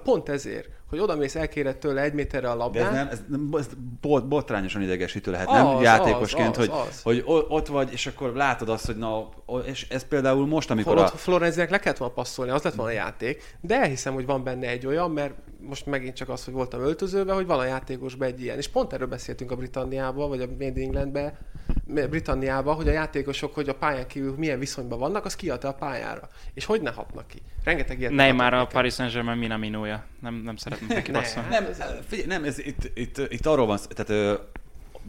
[0.03, 3.23] pont ezért, hogy oda mész, elkéred tőle egy méterre a De labdát, ez, nem, ez,
[3.27, 3.67] nem- ez
[4.01, 7.01] bot, botrányosan idegesítő lehet, Az, nem játékosként, az, hogy, az.
[7.01, 9.29] hogy ott vagy, és akkor látod azt, hogy na,
[9.65, 12.91] és ez például most, amikor Holott a, Florenzinek le kellett volna passzolni, az lett volna
[12.91, 16.53] a játék, de elhiszem, hogy van benne egy olyan, mert most megint csak az, hogy
[16.53, 18.57] voltam öltözőben, hogy van a játékosban egy ilyen.
[18.57, 21.37] És pont erről beszéltünk a Britanniában, vagy a Made Englandben,
[21.85, 26.29] Britanniában, hogy a játékosok, hogy a pályán kívül milyen viszonyban vannak, az kiadta a pályára.
[26.53, 27.41] És hogy ne hatnak ki.
[27.63, 28.71] Rengeteg ilyet Neymar látok a.
[28.71, 30.03] Paris Saint-Germain Minaminója.
[30.21, 30.55] Nem, nem
[30.87, 31.19] neki Ne.
[31.19, 31.49] passzolni.
[31.49, 31.65] Nem,
[32.07, 34.39] figyelj, nem, ez itt, itt, itt arról van, szó- tehát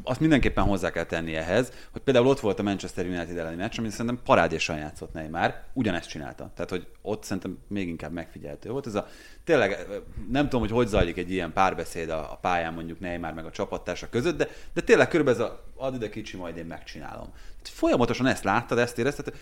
[0.03, 3.79] azt mindenképpen hozzá kell tenni ehhez, hogy például ott volt a Manchester United elleni meccs,
[3.79, 6.51] amit szerintem parádésan játszott Neymar, ugyanezt csinálta.
[6.55, 8.87] Tehát, hogy ott szerintem még inkább megfigyelhető volt.
[8.87, 9.07] Ez a,
[9.45, 9.87] tényleg
[10.31, 13.51] nem tudom, hogy hogy zajlik egy ilyen párbeszéd a, a pályán mondjuk Neymar meg a
[13.51, 17.33] csapattársa között, de, de tényleg körülbelül ez a add ide kicsi, majd én megcsinálom.
[17.63, 19.35] Folyamatosan ezt láttad, ezt érezted,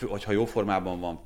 [0.00, 1.20] hogyha jó formában van,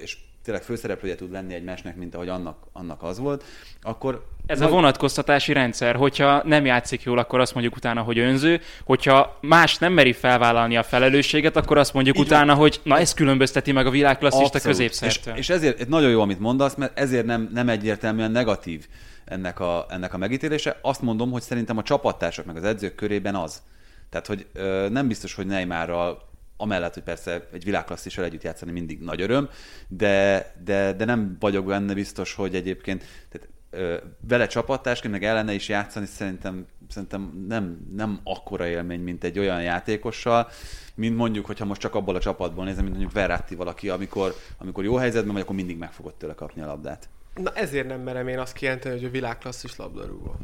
[0.00, 3.44] és tényleg főszereplője tud lenni egy mesnek, mint ahogy annak, annak az volt,
[3.82, 8.60] akkor Ez a vonatkoztatási rendszer, hogyha nem játszik jól, akkor azt mondjuk utána, hogy önző,
[8.84, 13.14] hogyha más nem meri felvállalni a felelősséget, akkor azt mondjuk Így utána, hogy na ez
[13.14, 14.76] különbözteti meg a világklasszist a Abszolút.
[14.76, 15.34] középszertől.
[15.34, 18.86] És, és ezért ez nagyon jó, amit mondasz, mert ezért nem, nem egyértelműen negatív
[19.24, 20.78] ennek a, ennek a megítélése.
[20.82, 23.62] Azt mondom, hogy szerintem a csapattársak meg az edzők körében az.
[24.10, 26.25] Tehát, hogy ö, nem biztos, hogy Neymarral
[26.56, 29.48] amellett, hogy persze egy világklasszissal együtt játszani mindig nagy öröm,
[29.88, 33.96] de, de, de nem vagyok benne biztos, hogy egyébként tehát, ö,
[34.28, 39.62] vele csapattársként, meg ellene is játszani szerintem, szerintem nem, nem akkora élmény, mint egy olyan
[39.62, 40.48] játékossal,
[40.94, 44.84] mint mondjuk, hogyha most csak abból a csapatból nézem, mint mondjuk Verratti valaki, amikor, amikor
[44.84, 47.08] jó helyzetben vagy, akkor mindig meg fogod tőle kapni a labdát.
[47.34, 50.36] Na ezért nem merem én azt kijelenteni, hogy a világklasszis labdarúgó.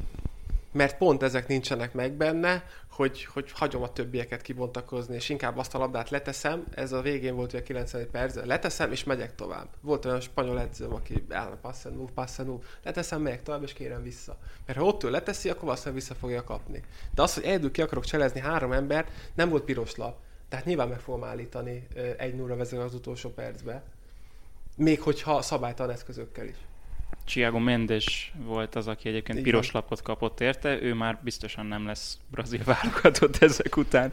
[0.72, 5.74] Mert pont ezek nincsenek meg benne, hogy, hogy hagyom a többieket kibontakozni, és inkább azt
[5.74, 9.68] a labdát leteszem, ez a végén volt ugye 90 perc, leteszem, és megyek tovább.
[9.80, 14.02] Volt olyan spanyol edzőm, aki áll, passen move, passen move, leteszem, megyek tovább, és kérem
[14.02, 14.36] vissza.
[14.66, 16.82] Mert ha ott ő leteszi, akkor valószínűleg vissza fogja kapni.
[17.14, 20.16] De az, hogy egyedül ki akarok cselezni három embert, nem volt piros lap.
[20.48, 23.82] Tehát nyilván meg fogom állítani egy 0 vezet az utolsó percbe.
[24.76, 26.56] Még hogyha szabálytalan eszközökkel is.
[27.24, 29.50] Thiago Mendes volt az, aki egyébként Igen.
[29.50, 34.12] piros lapot kapott érte, ő már biztosan nem lesz brazil válogatott ezek után.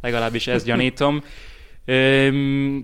[0.00, 1.24] Legalábbis ezt gyanítom.
[1.84, 2.28] Ö,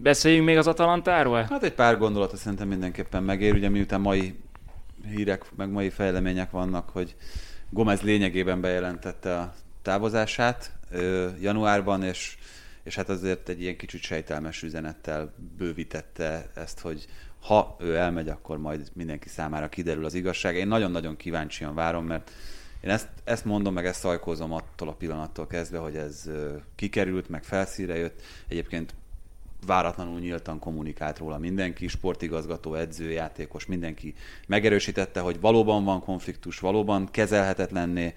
[0.02, 1.46] beszéljünk még az Atalantáról?
[1.50, 4.34] Hát egy pár gondolatot szerintem mindenképpen megér, ugye miután mai
[5.08, 7.16] hírek, meg mai fejlemények vannak, hogy
[7.70, 12.36] Gomez lényegében bejelentette a távozását ö, januárban, és,
[12.82, 17.06] és hát azért egy ilyen kicsit sejtelmes üzenettel bővítette ezt, hogy
[17.40, 20.56] ha ő elmegy, akkor majd mindenki számára kiderül az igazság.
[20.56, 22.30] Én nagyon-nagyon kíváncsian várom, mert
[22.80, 26.30] én ezt, ezt mondom, meg ezt szajkózom attól a pillanattól kezdve, hogy ez
[26.74, 28.22] kikerült, meg felszíre jött.
[28.48, 28.94] Egyébként
[29.66, 34.14] váratlanul nyíltan kommunikált róla mindenki, sportigazgató, edző, játékos, mindenki
[34.46, 38.14] megerősítette, hogy valóban van konfliktus, valóban kezelhetetlenné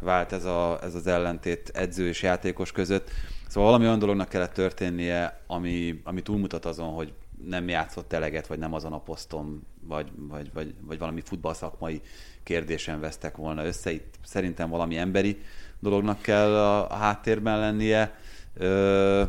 [0.00, 3.10] vált ez, a, ez az ellentét edző és játékos között.
[3.48, 7.12] Szóval valami olyan dolognak kellett történnie, ami, ami túlmutat azon, hogy
[7.44, 12.00] nem játszott eleget, vagy nem azon a poszton, vagy, vagy, vagy, vagy valami futballszakmai
[12.42, 13.90] kérdésen vesztek volna össze.
[13.90, 15.38] Itt szerintem valami emberi
[15.78, 18.18] dolognak kell a, háttérben lennie,
[18.54, 19.22] ö,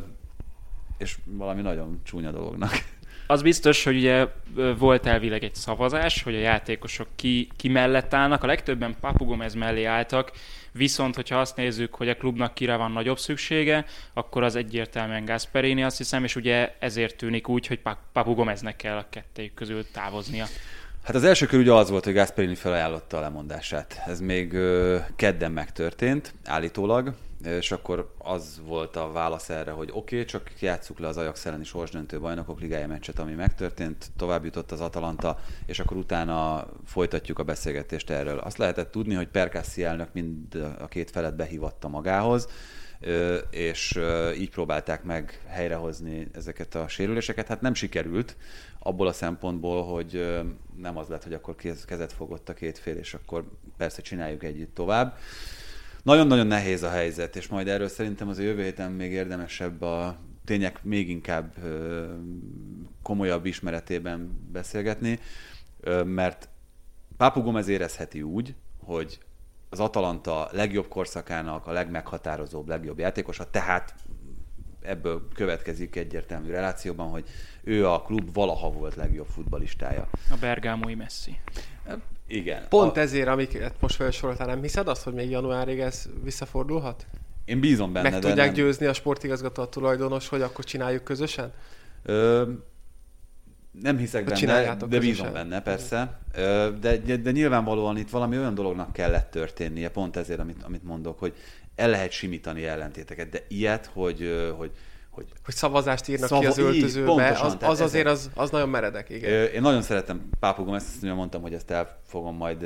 [0.97, 2.71] és valami nagyon csúnya dolognak.
[3.27, 4.27] Az biztos, hogy ugye
[4.77, 8.43] volt elvileg egy szavazás, hogy a játékosok ki, ki mellett állnak.
[8.43, 10.31] A legtöbben Papu Gomez mellé álltak,
[10.77, 15.83] Viszont, hogyha azt nézzük, hogy a klubnak kire van nagyobb szüksége, akkor az egyértelműen Gasperini,
[15.83, 17.79] azt hiszem, és ugye ezért tűnik úgy, hogy
[18.13, 20.45] Papu Gomeznek kell a kettőjük közül távoznia.
[21.03, 24.01] Hát az első kör ugye az volt, hogy Gasperini felajánlotta a lemondását.
[24.05, 27.13] Ez még ö, kedden megtörtént, állítólag,
[27.43, 31.45] és akkor az volt a válasz erre, hogy oké, okay, csak játsszuk le az Ajax
[31.45, 37.39] elleni sorsdöntő bajnokok ligája meccset, ami megtörtént, tovább jutott az Atalanta, és akkor utána folytatjuk
[37.39, 38.37] a beszélgetést erről.
[38.37, 42.47] Azt lehetett tudni, hogy Perkászi elnök mind a két felet behívatta magához,
[43.49, 43.99] és
[44.37, 47.47] így próbálták meg helyrehozni ezeket a sérüléseket.
[47.47, 48.35] Hát nem sikerült,
[48.79, 50.41] abból a szempontból, hogy
[50.77, 53.43] nem az lett, hogy akkor kezet fogott a két fél, és akkor
[53.77, 55.17] persze csináljuk együtt tovább.
[56.07, 60.83] Nagyon-nagyon nehéz a helyzet, és majd erről szerintem az jövő héten még érdemesebb a tények
[60.83, 61.53] még inkább
[63.01, 65.19] komolyabb ismeretében beszélgetni,
[66.03, 66.49] mert
[67.17, 69.19] Pápu Gomez érezheti úgy, hogy
[69.69, 73.95] az Atalanta legjobb korszakának a legmeghatározóbb, legjobb játékosa, tehát
[74.87, 77.23] ebből következik egyértelmű relációban, hogy
[77.63, 80.07] ő a klub valaha volt legjobb futbalistája.
[80.29, 81.39] A Bergámoi Messi.
[82.27, 82.65] Igen.
[82.69, 82.99] Pont a...
[82.99, 87.05] ezért, amiket most felsoroltál, nem hiszed azt, hogy még januárig ez visszafordulhat?
[87.45, 88.53] Én bízom benne, Meg tudják nem...
[88.53, 91.53] győzni a sportigazgató a tulajdonos, hogy akkor csináljuk közösen?
[92.03, 92.51] Ö,
[93.81, 94.99] nem hiszek de benne, de közösen.
[94.99, 96.19] bízom benne, persze.
[96.33, 100.83] Ö, de, de, de nyilvánvalóan itt valami olyan dolognak kellett történnie, pont ezért, amit, amit
[100.83, 101.33] mondok, hogy
[101.77, 104.71] el lehet simítani ellentéteket, de ilyet, hogy, hogy
[105.17, 108.49] hogy, hogy szavazást írnak Szava, ki az öltözőbe, így, pontosan, az, az azért az, az
[108.49, 109.51] nagyon meredek, igen.
[109.53, 112.65] Én nagyon szeretem Pápugom, ezt mondtam, hogy ezt el fogom majd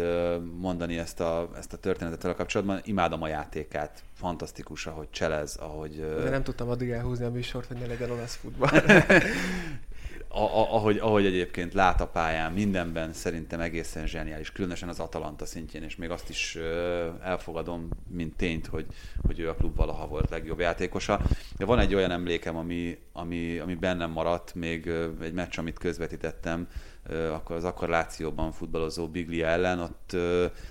[0.60, 2.82] mondani ezt a, ezt a történetet a kapcsolatban.
[2.84, 6.06] Imádom a játékát, fantasztikus, ahogy cselez, ahogy...
[6.24, 8.82] De nem tudtam addig elhúzni a műsort, hogy ne legyen olasz futball.
[10.34, 15.96] ahogy, ahogy egyébként lát a pályán, mindenben szerintem egészen zseniális, különösen az Atalanta szintjén, és
[15.96, 16.58] még azt is
[17.24, 18.86] elfogadom, mint tényt, hogy,
[19.26, 21.22] hogy ő a klub valaha volt legjobb játékosa.
[21.58, 26.68] De van egy olyan emlékem, ami, ami, ami bennem maradt, még egy meccs, amit közvetítettem,
[27.32, 30.16] akkor az akkor Lációban futballozó Biglia ellen, ott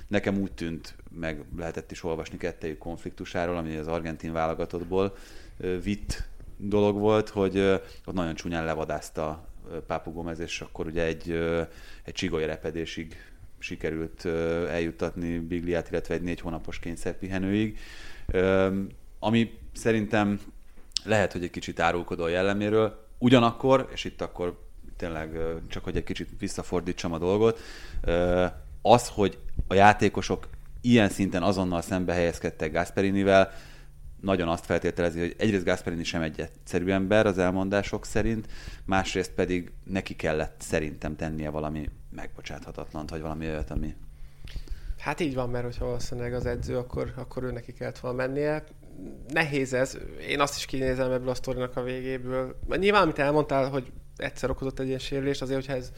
[0.08, 5.16] nekem úgy tűnt, meg lehetett is olvasni kettejük konfliktusáról, ami az argentin válogatottból
[5.82, 7.58] vitt dolog volt, hogy
[8.04, 9.48] ott nagyon csúnyán levadázta
[9.86, 11.30] Pápu Gomez, és akkor ugye egy,
[12.02, 13.16] egy csigolya repedésig
[13.58, 14.24] sikerült
[14.68, 17.78] eljuttatni Bigliát, illetve egy négy hónapos kényszerpihenőig,
[19.18, 20.40] ami szerintem
[21.04, 26.04] lehet, hogy egy kicsit árulkodó a jelleméről, ugyanakkor, és itt akkor tényleg csak, hogy egy
[26.04, 27.60] kicsit visszafordítsam a dolgot,
[28.82, 30.48] az, hogy a játékosok
[30.80, 33.52] ilyen szinten azonnal szembe helyezkedtek Gasperinivel,
[34.20, 38.46] nagyon azt feltételezi, hogy egyrészt Gasperini sem egy egyszerű ember az elmondások szerint,
[38.84, 43.94] másrészt pedig neki kellett szerintem tennie valami megbocsáthatatlan, vagy valami olyat, ami...
[44.98, 48.64] Hát így van, mert hogyha valószínűleg az edző, akkor, akkor ő neki kellett volna mennie.
[49.28, 49.98] Nehéz ez.
[50.28, 52.58] Én azt is kinézem ebből a sztorinak a végéből.
[52.76, 55.92] Nyilván, amit elmondtál, hogy egyszer okozott egy ilyen sérülést, azért, hogyha ez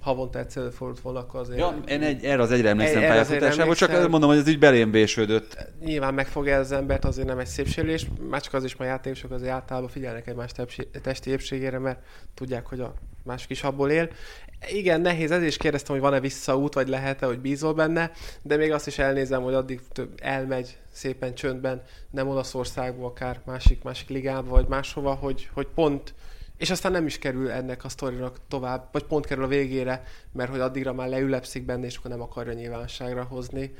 [0.00, 1.58] havonta egyszer fordult volna, akkor azért...
[1.58, 4.90] Ja, én egy, erre az egyre emlékszem Erre pályafutásából, csak mondom, hogy ez így belém
[4.90, 5.56] vésődött.
[5.84, 9.52] Nyilván megfogja az embert, azért nem egy szépsérülés, már csak az is, a játékosok azért
[9.52, 10.50] általában figyelnek egymás
[11.02, 11.98] testi épségére, mert
[12.34, 12.94] tudják, hogy a
[13.24, 14.08] másik is abból él.
[14.72, 18.10] Igen, nehéz, ezért is kérdeztem, hogy van-e visszaút, vagy lehet-e, hogy bízol benne,
[18.42, 23.82] de még azt is elnézem, hogy addig több elmegy szépen csöndben, nem Olaszországba, akár másik,
[23.82, 26.14] másik ligába, vagy máshova, hogy, hogy pont
[26.56, 30.02] és aztán nem is kerül ennek a sztorinak tovább, vagy pont kerül a végére,
[30.32, 33.74] mert hogy addigra már leülepszik benne, és akkor nem akarja nyilvánosságra hozni.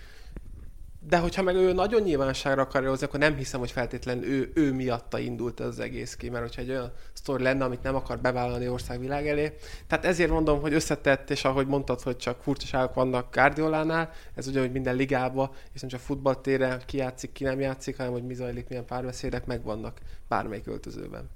[1.09, 4.73] De hogyha meg ő nagyon nyilvánosságra akarja hozni, akkor nem hiszem, hogy feltétlenül ő, ő
[4.73, 8.69] miatta indult az egész ki, mert hogyha egy olyan sztori lenne, amit nem akar bevállalni
[8.69, 9.53] országvilág elé.
[9.87, 14.73] Tehát ezért mondom, hogy összetett, és ahogy mondtad, hogy csak furcsaságok vannak Guardiolánál, ez ugyanúgy
[14.73, 18.69] minden ligába, és nem csak futballtéren, ki játszik, ki nem játszik, hanem hogy mi zajlik,
[18.69, 21.31] milyen párbeszédek megvannak bármelyik öltözőben.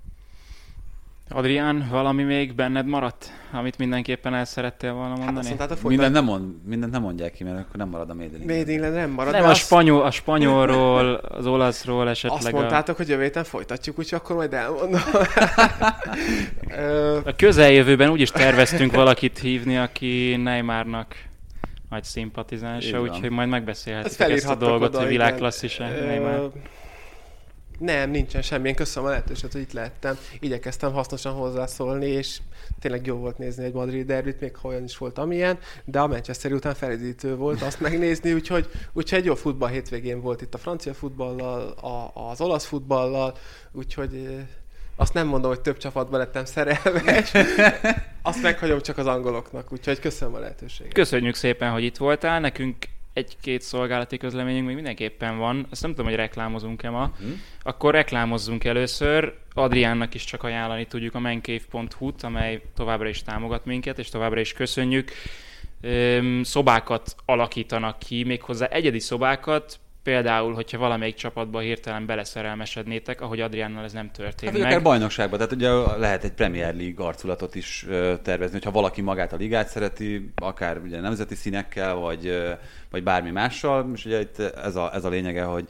[1.32, 5.46] Adrián, valami még benned maradt, amit mindenképpen el szerettél volna Hát azt mondani?
[5.46, 8.36] mondtátok, hogy Mindent nem, mond, mindent nem mondják ki, mert akkor nem marad a Made
[8.36, 9.32] in Made in England nem marad.
[9.32, 12.56] nem, a, azt- spanyol, a spanyolról, az olaszról esetleg Azt a...
[12.56, 15.00] mondtátok, hogy jövő héten folytatjuk, úgyhogy akkor majd elmondom.
[17.24, 21.14] A közeljövőben úgyis terveztünk valakit hívni, aki Neymarnak
[21.90, 26.50] nagy szimpatizánsa, úgyhogy majd megbeszélhetjük ezt ezt a dolgot, oda, hogy világklasszis Ö, Neymar.
[27.80, 28.68] Nem, nincsen semmi.
[28.68, 30.18] Én köszönöm a lehetőséget, hogy itt lehettem.
[30.40, 32.38] Igyekeztem hasznosan hozzászólni, és
[32.80, 36.06] tényleg jó volt nézni egy Madrid derbit, még ha olyan is volt, amilyen, de a
[36.06, 40.58] Manchester után felidítő volt azt megnézni, úgyhogy, úgyhogy egy jó futball hétvégén volt itt a
[40.58, 43.36] francia futballal, a, az olasz futballal,
[43.72, 44.46] úgyhogy eh,
[44.96, 47.32] azt nem mondom, hogy több csapatban lettem szerelmes,
[48.22, 50.92] azt meghagyom csak az angoloknak, úgyhogy köszönöm a lehetőséget.
[50.92, 52.40] Köszönjük szépen, hogy itt voltál.
[52.40, 52.76] Nekünk
[53.12, 55.66] egy-két szolgálati közleményünk még mindenképpen van.
[55.70, 57.12] Azt nem tudom, hogy reklámozunk-e ma.
[57.18, 57.30] Mhm.
[57.62, 59.34] Akkor reklámozzunk először.
[59.54, 64.52] Adriánnak is csak ajánlani tudjuk a mancave.hu-t, amely továbbra is támogat minket, és továbbra is
[64.52, 65.10] köszönjük.
[66.42, 73.92] Szobákat alakítanak ki, méghozzá egyedi szobákat, például, hogyha valamelyik csapatba hirtelen beleszerelmesednétek, ahogy Adriánnal ez
[73.92, 74.70] nem történt Hát, meg.
[74.70, 77.86] akár bajnokságban, tehát ugye lehet egy Premier League arculatot is
[78.22, 82.42] tervezni, hogyha valaki magát a ligát szereti, akár ugye nemzeti színekkel, vagy,
[82.90, 85.68] vagy bármi mással, és ugye itt ez a, ez a lényege, hogy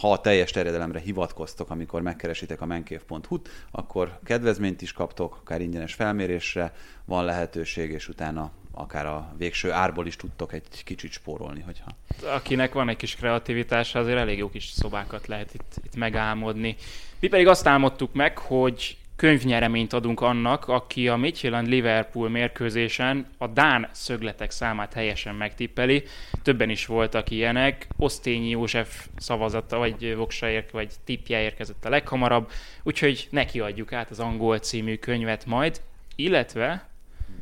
[0.00, 5.94] ha a teljes terjedelemre hivatkoztok, amikor megkeresitek a menkév.hu-t, akkor kedvezményt is kaptok, akár ingyenes
[5.94, 6.72] felmérésre
[7.04, 11.90] van lehetőség, és utána akár a végső árból is tudtok egy kicsit spórolni, hogyha
[12.26, 16.76] akinek van egy kis kreativitása, azért elég jó kis szobákat lehet itt, itt megálmodni.
[17.20, 23.88] Mi pedig azt álmodtuk meg, hogy könyvnyereményt adunk annak, aki a Midtjylland-Liverpool mérkőzésen a Dán
[23.92, 26.04] szögletek számát helyesen megtippeli.
[26.42, 27.86] Többen is voltak ilyenek.
[27.96, 32.50] Osztényi József szavazata, vagy voksa ér, vagy tippje érkezett a leghamarabb,
[32.82, 35.80] úgyhogy neki adjuk át az angol című könyvet majd,
[36.16, 36.88] illetve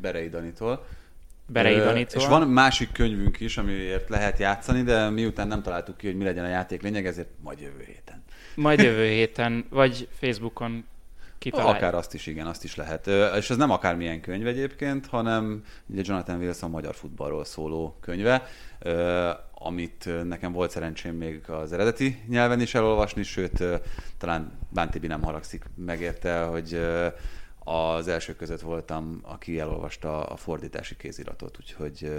[0.01, 0.85] Berei Danitól.
[1.51, 2.21] Berei Danitól.
[2.21, 6.23] És van másik könyvünk is, amiért lehet játszani, de miután nem találtuk ki, hogy mi
[6.23, 8.23] legyen a játék lényeg, ezért majd jövő héten.
[8.55, 10.85] Majd jövő héten, vagy Facebookon
[11.37, 11.75] kitaláljuk.
[11.75, 13.07] Akár azt is, igen, azt is lehet.
[13.37, 18.47] És ez nem akármilyen könyv egyébként, hanem ugye Jonathan Wilson magyar futballról szóló könyve,
[19.53, 23.63] amit nekem volt szerencsém még az eredeti nyelven is elolvasni, sőt,
[24.17, 26.79] talán Bántibi nem haragszik megérte, hogy
[27.63, 32.11] az első között voltam, aki elolvasta a fordítási kéziratot, úgyhogy,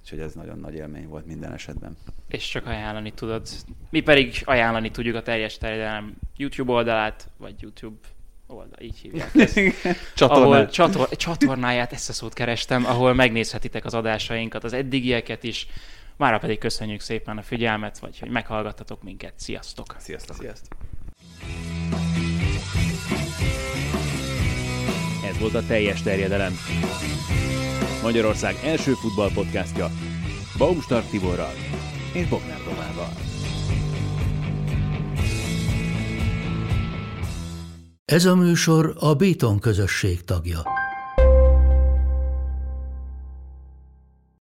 [0.00, 1.96] úgyhogy ez nagyon nagy élmény volt minden esetben.
[2.28, 3.48] és csak ajánlani tudod.
[3.90, 7.98] Mi pedig ajánlani tudjuk a teljes terjedelem YouTube oldalát, vagy YouTube
[8.46, 9.60] oldal, így hívják ezt.
[10.20, 15.66] ahol csator, csatornáját, ezt a szót kerestem, ahol megnézhetitek az adásainkat, az eddigieket is.
[16.16, 19.32] Mára pedig köszönjük szépen a figyelmet, vagy hogy meghallgattatok minket.
[19.36, 19.94] Sziasztok!
[19.98, 20.36] Sziasztok!
[20.36, 20.76] Sziasztok!
[25.30, 26.52] Ez volt a teljes terjedelem.
[28.02, 29.90] Magyarország első futballpodcastja
[30.58, 31.52] Baumstark Tiborral
[32.12, 33.12] és Bognár Domával.
[38.04, 40.62] Ez a műsor a Béton közösség tagja.